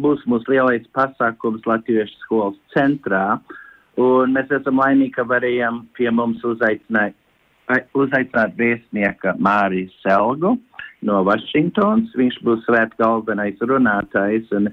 būs 0.00 0.24
mūsu 0.30 0.54
lielais 0.54 0.86
pasākums 0.96 1.66
Latviešu 1.68 2.22
skolas 2.24 2.56
centrā, 2.76 3.38
un 4.00 4.32
mēs 4.34 4.50
esam 4.56 4.80
laimīgi, 4.82 5.14
ka 5.18 5.28
varējām 5.28 5.84
pie 5.98 6.10
mums 6.10 6.42
uzaicināt 6.46 7.12
ai- 7.12 7.23
uzaicināt 7.96 8.56
vēstnieka 8.58 9.36
Māriju 9.42 9.90
Selgu 10.02 10.54
no 11.04 11.20
Vašingtons. 11.26 12.14
Viņš 12.16 12.40
būs 12.44 12.64
svēt 12.66 12.96
galvenais 13.00 13.60
runātājs. 13.60 14.48
Un, 14.56 14.70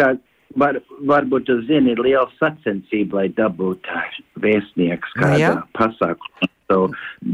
kā 0.00 0.14
var, 0.58 0.80
varbūt 1.08 1.48
jūs 1.52 1.66
zini, 1.68 1.94
ir 1.94 2.02
liela 2.04 2.28
sacensība, 2.40 3.22
lai 3.22 3.28
dabūtu 3.36 4.02
vēstnieks 4.42 5.14
kādā 5.20 5.38
Jā. 5.40 5.54
pasākumā. 5.78 6.48
So, 6.70 6.86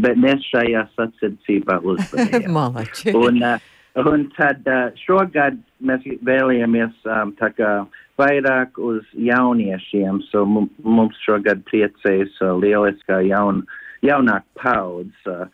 bet 0.03 0.18
mēs 0.18 0.42
šajā 0.51 0.86
sacensībā 0.99 1.78
uzvarējām. 1.86 2.57
Un, 3.18 3.42
uh, 3.46 3.59
un 3.99 4.24
tad 4.34 4.66
uh, 4.66 4.88
šogad 4.99 5.59
mēs 5.82 6.03
vēlējāmies 6.26 6.96
um, 7.07 7.30
tā 7.38 7.53
kā 7.55 7.70
vairāk 8.18 8.78
uz 8.82 9.05
jauniešiem, 9.14 10.18
so 10.32 10.42
mu- 10.46 10.68
mums 10.82 11.18
šogad 11.22 11.62
priecējas 11.70 12.34
uh, 12.42 12.57
lieliskā 12.59 13.20
jaun, 13.28 13.62
jaunāk 14.07 14.46
paudz. 14.61 15.14
Uh, 15.26 15.49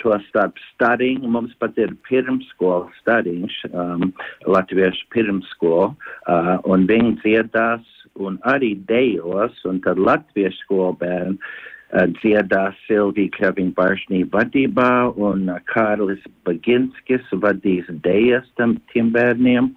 To 0.00 0.14
starp 0.30 0.56
stariņu, 0.70 1.28
mums 1.28 1.52
pat 1.60 1.76
ir 1.80 1.90
pirmskola 2.08 2.88
stariņš, 3.02 3.56
um, 3.68 4.06
latviešu 4.48 5.08
pirmskola, 5.12 5.90
uh, 5.92 6.54
un 6.64 6.86
viņi 6.88 7.18
dziedās 7.20 7.90
un 8.16 8.38
arī 8.48 8.72
dejos, 8.88 9.58
un 9.68 9.82
tad 9.84 10.00
latviešu 10.00 10.62
skolbērni 10.64 11.36
uh, 11.36 12.06
dziedās 12.16 12.80
Silvija 12.86 13.34
Kevina 13.36 13.76
Baršnī 13.76 14.22
vadībā, 14.32 14.90
un 15.20 15.50
uh, 15.52 15.60
Kārlis 15.68 16.24
Baginskis 16.48 17.28
vadīs 17.44 17.90
dejas 18.06 18.48
tam 18.56 18.78
tiem 18.94 19.12
bērniem, 19.12 19.74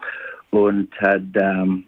un 0.55 0.85
tad 1.01 1.35
um, 1.43 1.81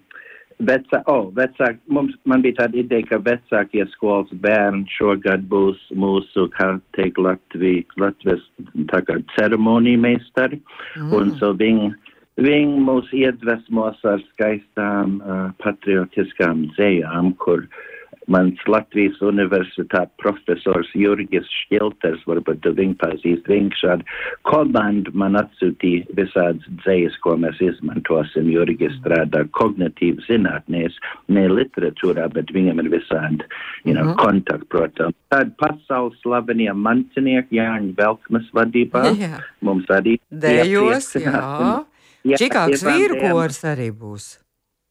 Vecā, 0.64 1.02
oh, 1.12 1.34
vecāk, 1.36 1.82
mums, 1.92 2.14
man 2.24 2.40
bija 2.44 2.62
tāda 2.62 2.80
ideja, 2.80 3.04
ka 3.10 3.18
vecākie 3.26 3.84
skolas 3.92 4.30
bērni 4.40 4.88
šogad 4.94 5.44
būs 5.52 5.82
mūsu, 5.92 6.46
kā 6.56 6.78
teikt, 6.96 7.20
Latvijas, 7.20 7.92
Latvijas 8.00 8.46
tā 8.94 9.02
kā 9.04 9.18
ceremonija 9.36 10.00
meistari, 10.00 10.62
mm. 10.96 11.12
un 11.18 11.34
so 11.42 11.52
viņi, 11.60 11.92
viņi 12.40 12.86
mūs 12.88 13.12
iedvesmos 13.12 14.00
ar 14.08 14.24
skaistām 14.30 15.20
uh, 15.20 15.50
patriotiskām 15.60 16.70
dzējām, 16.78 17.34
kur 17.44 17.68
mans 18.28 18.60
Latvijas 18.68 19.20
universitāte 19.22 20.10
profesors 20.22 20.88
Jurgis 20.98 21.46
Šilters, 21.66 22.24
varbūt 22.26 22.62
tu 22.66 22.72
viņu 22.78 22.96
pazīst, 23.02 23.46
viņš 23.50 23.84
ar 23.94 24.04
komandu 24.50 25.12
man 25.14 25.38
atsūtīja 25.40 26.08
visādas 26.18 26.66
dzējas, 26.84 27.18
ko 27.24 27.36
mēs 27.42 27.60
izmantosim. 27.62 28.50
Jurgis 28.52 28.96
strādā 29.02 29.44
kognitīvi 29.58 30.24
zinātnēs, 30.28 30.96
ne 31.30 31.48
literatūrā, 31.50 32.28
bet 32.34 32.54
viņam 32.56 32.80
ir 32.86 32.90
visādi, 32.98 33.44
you 33.84 33.94
know, 33.94 34.04
Mhm. 34.06 34.18
kontakti, 34.22 34.68
protams. 34.70 35.16
Tad 35.30 35.56
pasaules 35.58 36.18
slavenie 36.24 36.72
mancinieki 36.74 37.60
Jāņa 37.60 37.96
Velkmas 37.96 38.50
vadībā. 38.54 39.04
Jā. 39.26 39.40
Mums 39.62 39.86
arī 39.88 40.20
Dejos, 40.32 41.14
jā. 41.16 41.86
Jā, 42.26 42.38
Ivandēna- 42.38 42.96
vīru 42.98 43.20
kors 43.22 43.62
arī 43.64 43.92
būs. 43.92 44.45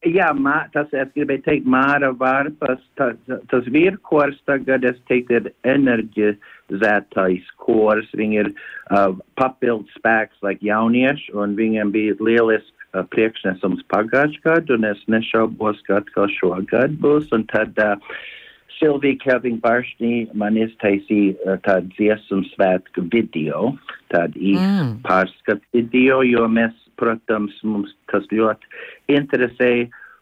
Jā, 0.05 0.27
mā, 0.37 0.67
tas 0.69 0.91
es 0.93 1.09
gribēju 1.15 1.41
teikt, 1.47 1.65
Māra 1.65 2.11
Vārpas, 2.13 2.81
tas, 2.99 3.17
tas 3.49 3.65
virkors 3.73 4.37
tagad, 4.45 4.85
es 4.85 4.99
teiktu, 5.09 5.39
ir 5.39 5.49
enerģizētais 5.65 7.47
kors. 7.63 8.11
Viņi 8.13 8.39
ir 8.43 8.51
uh, 8.53 9.15
papildu 9.39 9.89
spēks, 9.97 10.37
like 10.45 10.61
jaunieši, 10.65 11.33
un 11.33 11.57
viņiem 11.57 11.93
bija 11.95 12.19
lielisks 12.21 12.87
uh, 12.93 13.01
priekšnesums 13.15 13.81
pagājušajā 13.89 14.45
gadu, 14.45 14.77
un 14.77 14.85
es 14.91 15.01
nešaubos, 15.09 15.81
ka 15.89 16.03
atkal 16.03 16.29
šogad 16.37 16.99
būs. 17.01 17.33
Un 17.33 17.47
tad 17.49 17.73
uh, 17.81 17.97
Silvija 18.77 19.17
Kevina 19.23 19.61
Baršnī 19.63 20.27
man 20.37 20.61
iztaisīja 20.61 21.33
uh, 21.33 21.57
tādu 21.65 21.89
dziesmu 21.97 22.43
svētku 22.53 23.09
video, 23.09 23.73
tādu 24.13 24.37
īstu 24.53 24.73
Mm. 24.85 24.97
pārskatu 25.07 25.65
video, 25.73 26.21
jo 26.21 26.45
mēs, 26.51 26.77
protams, 27.01 27.53
mums 27.63 27.93
tas 28.11 28.25
ļoti 28.31 28.69
interesē, 29.15 29.71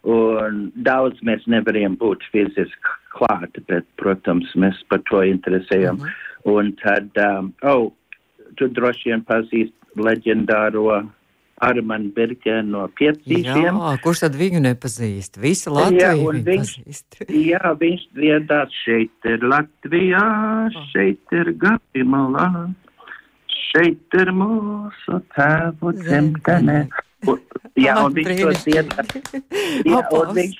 un 0.03 0.67
daudz 0.85 1.21
mēs 1.23 1.45
nevarējām 1.47 1.97
būt 2.01 2.25
fiziski 2.33 2.95
klāt, 3.15 3.59
bet, 3.69 3.87
protams, 4.01 4.51
mēs 4.59 4.79
par 4.89 5.03
to 5.09 5.23
interesējam. 5.23 5.95
Mm 5.95 6.03
-hmm. 6.03 6.29
Un 6.43 6.73
tad, 6.83 7.09
um, 7.23 7.53
oh, 7.61 7.91
tu 8.57 8.67
droši 8.67 9.09
vien 9.09 9.21
pazīst 9.23 9.73
leģendāro 9.95 11.03
Armanu 11.63 12.11
Birkenu 12.15 12.71
no 12.75 12.87
piecīšiem. 12.99 13.77
Jā, 13.77 13.93
kurš 14.03 14.25
tad 14.25 14.35
viņu 14.35 14.61
nepazīst? 14.65 15.37
Visa 15.41 15.71
Latvija 15.73 16.09
Jā, 16.09 16.13
viņu 16.19 16.43
viņš, 16.47 16.71
pazīst. 16.79 17.21
jā, 17.29 17.73
viņš 17.79 18.05
dziedās 18.17 18.79
šeit 18.83 19.29
ir 19.29 19.45
Latvijā, 19.53 20.25
šeit 20.91 21.37
ir 21.39 21.53
Gatimalā, 21.61 22.49
šeit 23.57 24.17
ir 24.19 24.31
mūsu 24.35 25.19
tēvu 25.35 25.93
dzimtene. 25.99 26.87
Jā, 27.79 27.95
un 28.03 28.15
viņš 28.15 28.41
to 28.41 28.51
dziedās. 28.63 29.13
Jā, 29.87 30.01
un 30.13 30.33
viņš, 30.37 30.57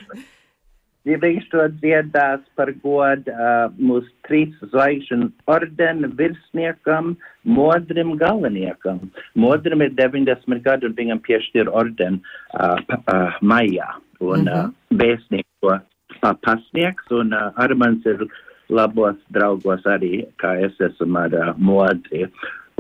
ja 1.09 1.17
viņš 1.21 1.49
to 1.51 1.65
dziedās 1.81 2.45
par 2.57 2.71
godu 2.83 3.33
uh, 3.33 3.67
mūsu 3.77 4.09
trīs 4.27 4.55
zvaigžņu 4.71 5.29
ordena 5.51 6.09
virsniekam, 6.19 7.13
Modrim 7.43 8.15
galveniekam. 8.21 9.03
Modrim 9.35 9.83
ir 9.85 9.93
90 9.99 10.63
gadu, 10.65 10.89
un 10.89 10.97
viņam 10.97 11.21
piešķir 11.27 11.69
ordenu 11.69 12.23
uh, 12.55 12.79
uh, 12.79 13.37
maijā. 13.43 13.91
Un 14.23 14.47
uh, 14.47 14.69
vēstnieku 14.95 15.51
to 15.63 15.75
uh, 15.75 16.33
pasniegs, 16.47 17.05
un 17.11 17.35
uh, 17.35 17.51
Armans 17.59 18.05
ir 18.07 18.25
labos 18.73 19.19
draugos 19.35 19.83
arī, 19.89 20.23
kā 20.41 20.55
es 20.65 20.79
esmu 20.81 21.25
ar 21.25 21.35
uh, 21.35 21.53
Modri. 21.59 22.29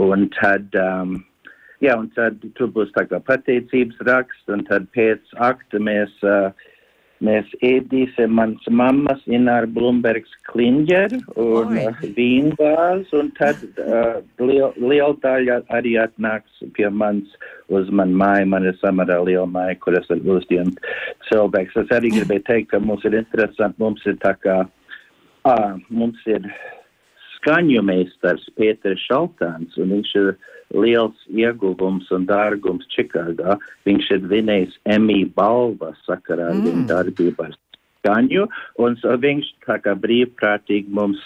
Un 0.01 0.27
tad. 0.39 0.73
Um, 0.79 1.21
Jā, 1.83 1.97
un 1.99 2.05
tad 2.15 2.37
tur 2.55 2.69
būs 2.71 2.93
tā 2.95 3.03
kā 3.09 3.19
pateicības 3.27 3.97
raksts, 4.07 4.45
un 4.53 4.61
tad 4.69 4.85
pēc 4.95 5.33
akta 5.43 5.81
mēs, 5.83 6.13
uh, 6.23 6.53
mēs 7.23 7.49
ēdīsim 7.59 8.31
mans 8.37 8.69
mammas 8.71 9.19
Ināra 9.27 9.67
Blumbergs 9.67 10.31
kliņģeru 10.47 11.19
un 11.43 11.73
Oi. 11.73 11.81
uh, 11.89 12.05
vīngāzi, 12.15 13.09
un 13.19 13.33
tad 13.35 13.59
uh, 13.83 14.21
liel, 14.39 14.69
liela 14.79 15.17
daļa 15.25 15.57
arī 15.75 15.97
atnāks 16.05 16.63
pie 16.77 16.87
mans 16.87 17.35
uz 17.67 17.91
man 17.91 18.15
māju, 18.15 18.47
man 18.53 18.69
ir 18.69 18.79
samarā 18.79 19.19
liela 19.27 19.49
māja, 19.51 19.75
kur 19.83 19.97
es 19.99 20.07
varu 20.11 20.37
uzdienu 20.37 20.71
cilvēks. 21.27 21.75
Es 21.83 21.91
arī 21.97 22.13
gribēju 22.15 22.45
teikt, 22.47 22.69
ka 22.71 22.79
mums 22.79 23.03
ir 23.09 23.19
interesanti, 23.19 23.83
mums 23.83 24.07
ir 24.07 24.15
tā 24.23 24.37
kā, 24.39 24.61
ā, 25.51 25.57
mums 25.91 26.23
ir 26.31 26.47
skaņu 27.43 27.83
meistars 27.83 28.45
Pēters 28.55 29.03
Šaltāns, 29.03 29.75
un 29.77 29.91
viņš 29.91 30.11
ir 30.15 30.29
liels 30.73 31.25
ieguvums 31.27 32.07
un 32.15 32.25
dārgums 32.25 32.87
Čikāgā. 32.95 33.57
Viņš 33.85 34.11
ir 34.15 34.23
vinējis 34.31 34.79
Emmy 34.89 35.25
balva 35.25 35.91
sakarā 36.07 36.49
ar 36.49 36.55
Mm. 36.55 36.63
viņa 36.63 36.87
darbību 36.87 37.43
ar 37.43 37.53
skaņu, 37.99 38.47
un 38.79 38.95
viņš 38.95 39.45
tā 39.67 39.77
kā 39.83 39.93
brīvprātīgi 39.95 40.87
mums 40.89 41.19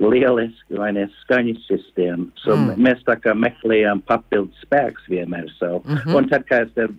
lieliski, 0.00 0.74
vai 0.78 0.92
ne, 0.92 1.06
skaņu 1.22 1.54
sistēmu. 1.66 2.30
So 2.42 2.56
Mm. 2.56 2.68
mm. 2.74 2.82
mēs 2.86 3.04
tā 3.06 3.16
kā 3.20 3.34
meklējām 3.34 4.02
papildu 4.06 4.52
spēks 4.64 5.08
vienmēr 5.08 5.48
savu. 5.58 5.82
Mm. 5.84 5.96
-hmm. 5.96 6.14
Un 6.16 6.28
tad, 6.28 6.44
tev, 6.74 6.90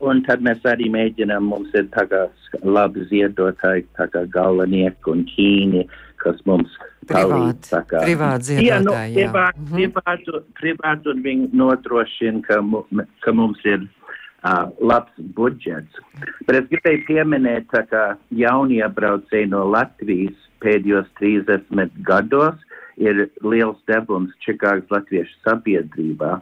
un 0.00 0.22
tad 0.22 0.40
mēs 0.42 0.60
arī 0.64 0.90
mēģinām, 0.90 1.40
mums 1.40 1.74
ir 1.74 1.84
tā 1.94 2.06
kā 2.08 2.28
labi 2.62 3.04
ziedotāji, 3.10 3.86
tā 3.98 4.08
kā 4.08 4.26
galvenieki 4.30 5.10
un 5.10 5.24
ķīni, 5.24 5.88
kas 6.16 6.36
mums 6.46 6.70
palīdz. 7.06 7.68
Privāti, 7.88 8.56
Jā, 8.64 8.78
nu, 8.80 8.90
ziedotāji, 8.90 9.14
jā. 9.14 9.30
privāti, 9.30 9.58
Mhm. 9.60 9.74
privāti, 9.76 10.40
privāti, 10.60 11.06
un 11.10 11.22
viņi 11.22 11.48
nodrošina, 11.52 12.42
ka, 12.42 12.60
mu, 12.62 12.84
ka 13.20 13.32
mums 13.32 13.58
ir 13.64 13.80
uh, 14.44 14.68
labs 14.80 15.12
budžets. 15.18 15.92
Bet 16.46 16.56
es 16.56 16.68
gribēju 16.70 17.06
pieminēt, 17.08 17.66
tā 17.72 17.86
kā 17.88 18.16
jauniebraucēji 18.30 19.48
no 19.48 19.64
Latvijas 19.70 20.34
pēdējos 20.64 21.10
30 21.20 22.00
gados 22.08 22.60
ir 23.00 23.26
liels 23.42 23.78
devums 23.90 24.34
Čikāgas 24.44 24.90
latviešu 24.92 25.34
sabiedrībā. 25.44 26.38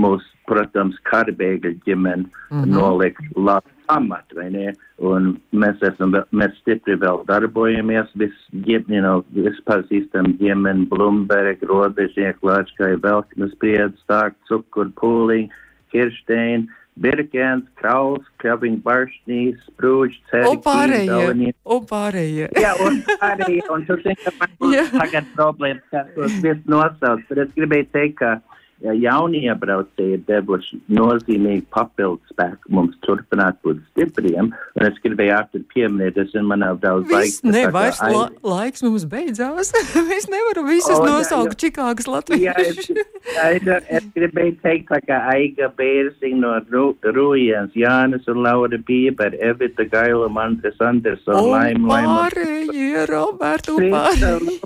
Mūsu, 0.00 0.26
protams, 0.48 0.96
karbēgļu 1.10 1.76
ģimene 1.86 2.24
mm. 2.24 2.32
-hmm. 2.50 2.72
nolikt 2.72 3.36
labu 3.36 3.68
pamatu, 3.86 4.38
vai 4.38 4.48
ne? 4.50 4.72
Un 5.02 5.34
mēs 5.52 5.82
esam, 5.84 6.14
mēs 6.32 6.54
stipri 6.60 6.96
vēl 7.00 7.22
darbojamies, 7.28 8.10
vis, 8.18 8.34
you 8.52 8.80
know, 8.88 9.24
vispazīstam 9.36 10.36
ģimeni, 10.40 10.88
Blumberg, 10.90 11.62
Robežnieku, 11.68 12.48
Lāčkai, 12.48 12.94
Velknes, 13.02 13.54
Priedz, 13.60 13.98
Stāk, 14.06 14.38
Cukur, 14.48 14.90
Pūliņ, 15.00 15.50
Kirštein, 15.92 16.68
Birkens, 17.00 17.64
Krauls, 17.80 18.24
Krabiņ, 18.42 18.76
Baršnīs, 18.84 19.60
Sprūģ, 19.70 20.16
Un 20.50 20.58
pārējie. 20.64 21.20
Ceri, 21.22 21.52
Un 21.64 21.86
pārējie. 21.88 22.48
Jā, 22.60 22.72
un 22.84 22.98
arī, 23.24 23.60
un 23.72 23.86
tu 23.88 23.96
zini, 24.04 24.16
ka 24.20 24.32
man 24.40 24.52
būs 24.60 24.92
tagad 24.98 25.30
problēmas, 25.36 25.86
kā 25.92 26.04
tos 26.16 26.36
viss 26.44 26.68
nosaukt, 26.68 27.24
bet 27.30 27.46
es 27.46 27.54
gribēju 27.56 27.88
teikt, 27.96 28.18
ka 28.20 28.34
ja 28.82 28.92
jaunie 28.98 29.52
braucēji 29.58 30.16
ir 30.18 30.22
devuši 30.28 30.78
nozīmīgi 30.98 31.64
papildu 31.74 32.20
spēku 32.32 32.70
mums 32.74 32.96
turpināt 33.06 33.58
būt 33.64 33.80
stipriem, 33.92 34.50
un 34.76 34.86
es 34.88 34.98
gribēju 35.04 35.34
ātri 35.38 35.62
pieminēt, 35.74 36.18
es 36.22 36.32
zinu, 36.34 36.48
man 36.52 36.62
nav 36.64 36.80
daudz 36.82 37.06
Viss, 37.10 37.40
laika. 37.42 37.52
ne, 37.52 37.62
tā 37.62 37.68
kā 37.68 37.72
vairs 37.76 38.00
aiz- 38.02 38.16
la, 38.16 38.24
laiks 38.54 38.82
mums 38.86 39.04
beidzās. 39.12 39.72
Mēs 40.10 40.26
nevaram 40.32 40.66
visus 40.70 40.96
O, 40.98 41.04
jā, 41.04 41.10
nosaukt 41.12 41.54
jā. 41.56 41.60
Čikāgas 41.66 42.08
Jā, 42.08 42.54
es, 42.58 42.76
latviešu. 42.82 42.96
es, 42.98 43.86
es 43.98 44.08
gribēju 44.16 44.56
teikt, 44.64 44.88
tā 44.90 45.00
kā 45.06 45.20
Aiga 45.34 45.68
Bērziņa 45.78 46.40
no 46.42 46.52
Ru- 46.72 47.12
Rujens, 47.16 47.72
Jānis 47.78 48.26
un 48.32 48.42
Laura 48.44 48.78
Bīber, 48.88 49.36
Evita 49.40 49.86
Gaila, 49.92 50.28
Mantres 50.32 50.80
Andersona, 50.82 51.38
Un 51.42 51.50
Laima, 51.54 51.88
Laima. 51.94 52.18
pārējie, 52.26 53.06
Roberta, 53.12 53.72
un 53.76 53.78
Krista, 53.78 54.34
pārējie. 54.42 54.58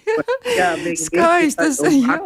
Jā, 0.56 0.70
viņi 0.80 0.96
visi 0.96 1.10
Skaistas, 1.10 1.80
tā- 1.82 1.92
un 1.92 2.02
jā. 2.02 2.18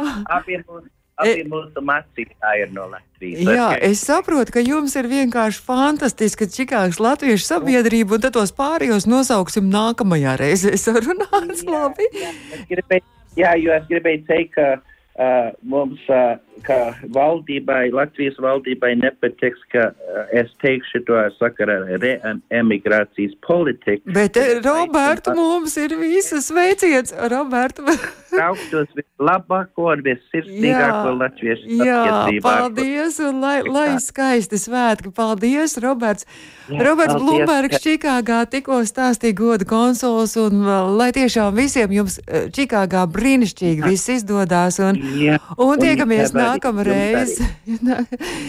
Ab- 1.20 1.28
Abi 1.28 1.44
mūsu, 1.44 1.44
abi 1.44 1.50
mūsu 1.52 1.84
mācītāji 1.90 2.62
ir 2.64 2.70
no 2.76 2.86
Latvijas. 2.90 3.40
Jā, 3.44 3.66
es 3.90 4.02
saprotu, 4.08 4.54
ka 4.56 4.60
jums 4.64 4.96
ir 4.96 5.08
vienkārši 5.10 5.60
fantastiska 5.66 6.48
Čikāgas 6.48 7.00
latviešu 7.00 7.44
sabiedrība, 7.44 8.16
un 8.16 8.24
tad 8.24 8.32
tos 8.38 8.52
pārējos 8.56 9.06
nosauksim 9.10 9.68
nākamajā 9.70 10.36
reizē. 10.40 10.72
Sarunāts 10.84 11.64
labi. 11.68 12.08
Es 12.56 12.64
gribēju, 12.70 13.04
jā, 13.36 13.52
jo 13.60 13.74
es 13.76 13.84
gribēju 13.92 14.24
teikt, 14.30 14.54
ka 14.56 14.68
uh, 14.80 15.50
mums, 15.62 16.00
uh, 16.08 16.38
ka 16.66 16.78
valdībai, 17.14 17.90
Latvijas 17.94 18.36
valdībai 18.42 18.94
nepatiks, 19.00 19.62
ka 19.72 19.90
uh, 19.90 20.24
es 20.40 20.50
teikšu 20.62 21.02
to 21.08 21.18
sakarā 21.38 21.78
ar 21.96 22.04
reemigrācijas 22.04 23.34
politiku. 23.46 24.02
Bet, 24.14 24.36
eh, 24.36 24.60
Roberta, 24.64 25.34
mums 25.34 25.76
ir 25.76 25.94
visas 26.00 26.48
sveiciens. 26.50 27.12
Roberta, 27.30 27.82
Trauktos 28.30 28.86
vislabāko 28.94 29.88
un 29.90 30.02
vissirsnīgāko 30.06 31.14
latviešu 31.18 31.66
Jā, 31.80 31.98
sabiedrībā. 32.06 32.42
paldies, 32.44 33.18
un 33.26 33.40
lai, 33.42 33.56
lai 33.66 33.88
skaisti 33.98 34.60
svētki. 34.60 35.10
Paldies, 35.14 35.76
Roberts. 35.82 36.26
Jā, 36.70 36.84
Roberts 36.86 37.14
paldies, 37.16 37.26
Blūmbergs 37.26 37.74
ka- 37.74 37.82
Čikāgā 37.86 38.38
tikko 38.52 38.78
stāstīja 38.86 39.34
godu 39.34 39.66
konsuls, 39.66 40.36
un 40.38 40.62
uh, 40.62 40.86
lai 40.94 41.10
tiešām 41.16 41.54
visiem 41.58 41.90
jums 41.90 42.20
Čikāgā 42.54 43.02
brīnišķīgi 43.10 43.82
viss 43.90 44.06
izdodās, 44.14 44.78
un, 44.78 44.94
Jā, 45.18 45.40
un 45.58 45.78
tiekamies 45.82 46.30
arī, 46.30 46.38
nākamreiz. 46.50 47.38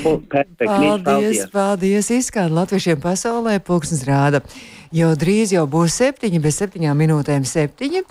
Paldies, 0.04 1.06
paldies. 1.06 1.48
paldies. 1.54 2.12
Izskan 2.12 2.54
latviešiem 2.56 3.02
pasaulē, 3.02 3.60
pulksnes 3.64 4.06
rāda. 4.08 4.44
Jau 4.92 5.14
drīz 5.16 5.54
jau 5.56 5.64
būs 5.72 5.96
septiņi, 6.02 6.42
bez 6.44 6.58
septiņām 6.60 7.00
minūtēm 7.00 7.46
septiņi, 7.48 8.02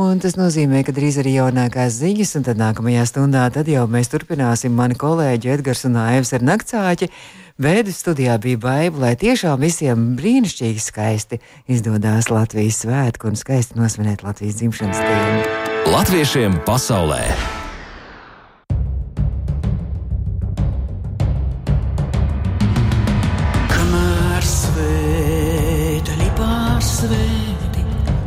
un 0.00 0.22
tas 0.22 0.38
nozīmē, 0.40 0.80
ka 0.86 0.94
drīz 0.96 1.18
arī 1.20 1.34
jaunākās 1.36 1.98
ziņas, 1.98 2.32
un 2.38 2.46
tad 2.46 2.60
nākamajā 2.62 3.04
stundā 3.10 3.44
tad 3.52 3.68
jau 3.68 3.84
mēs 3.84 4.08
turpināsim 4.14 4.72
mani 4.72 4.96
kolēģi 4.96 5.52
Edgars 5.58 5.84
un 5.84 6.00
Aivs 6.00 6.32
ar 6.32 6.46
naktsāķi. 6.48 7.10
Vēdu 7.60 7.92
studijā 7.92 8.38
bija 8.40 8.58
baiva, 8.64 9.04
lai 9.04 9.14
tiešām 9.20 9.60
visiem 9.60 10.12
brīnišķīgi 10.16 10.80
skaisti 10.80 11.42
izdodas 11.68 12.32
Latvijas 12.32 12.80
svētku 12.86 13.28
un 13.28 13.36
skaisti 13.36 13.76
nosvinēt 13.76 14.24
Latvijas 14.24 14.62
dzimšanas 14.62 15.02
dienu. 15.04 15.92
Latviešiem 15.92 16.62
pasaulē! 16.64 17.26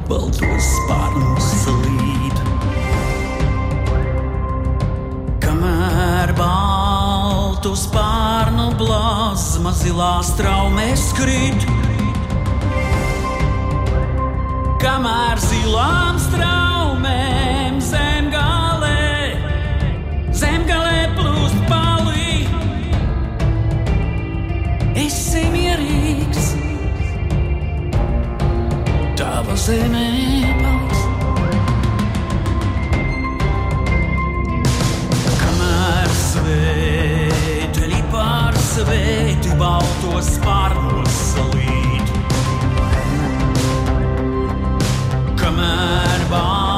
Baltos 0.09 0.65
spārnus 0.77 1.49
līd. 1.81 2.41
Kamēr 5.41 6.33
baltu 6.37 7.73
spārnu 7.79 8.69
blazma 8.79 9.73
zilās 9.77 10.33
traumēs 10.37 11.07
krīt. 11.17 11.65
Kamēr 14.83 15.41
zilām 15.41 16.19
straumēm 16.21 17.79
zemgalē, 17.81 19.33
zemgalē 20.29 21.07
plūst 21.17 21.63
palī. 21.71 22.45
Esi 25.05 25.47
mierīgs, 25.55 26.53
zemē 29.55 30.07
paliks. 30.59 31.01
Kamēr 35.39 36.13
svēteļi 36.19 38.03
pārsvēti 38.11 39.57
baltos 39.61 40.31
spārnos 40.35 41.19
salīt. 41.31 42.15
Kamēr 45.39 46.29
baltu 46.31 46.74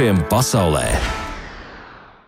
Latviešiem 0.00 0.24
pasaulē! 0.32 1.09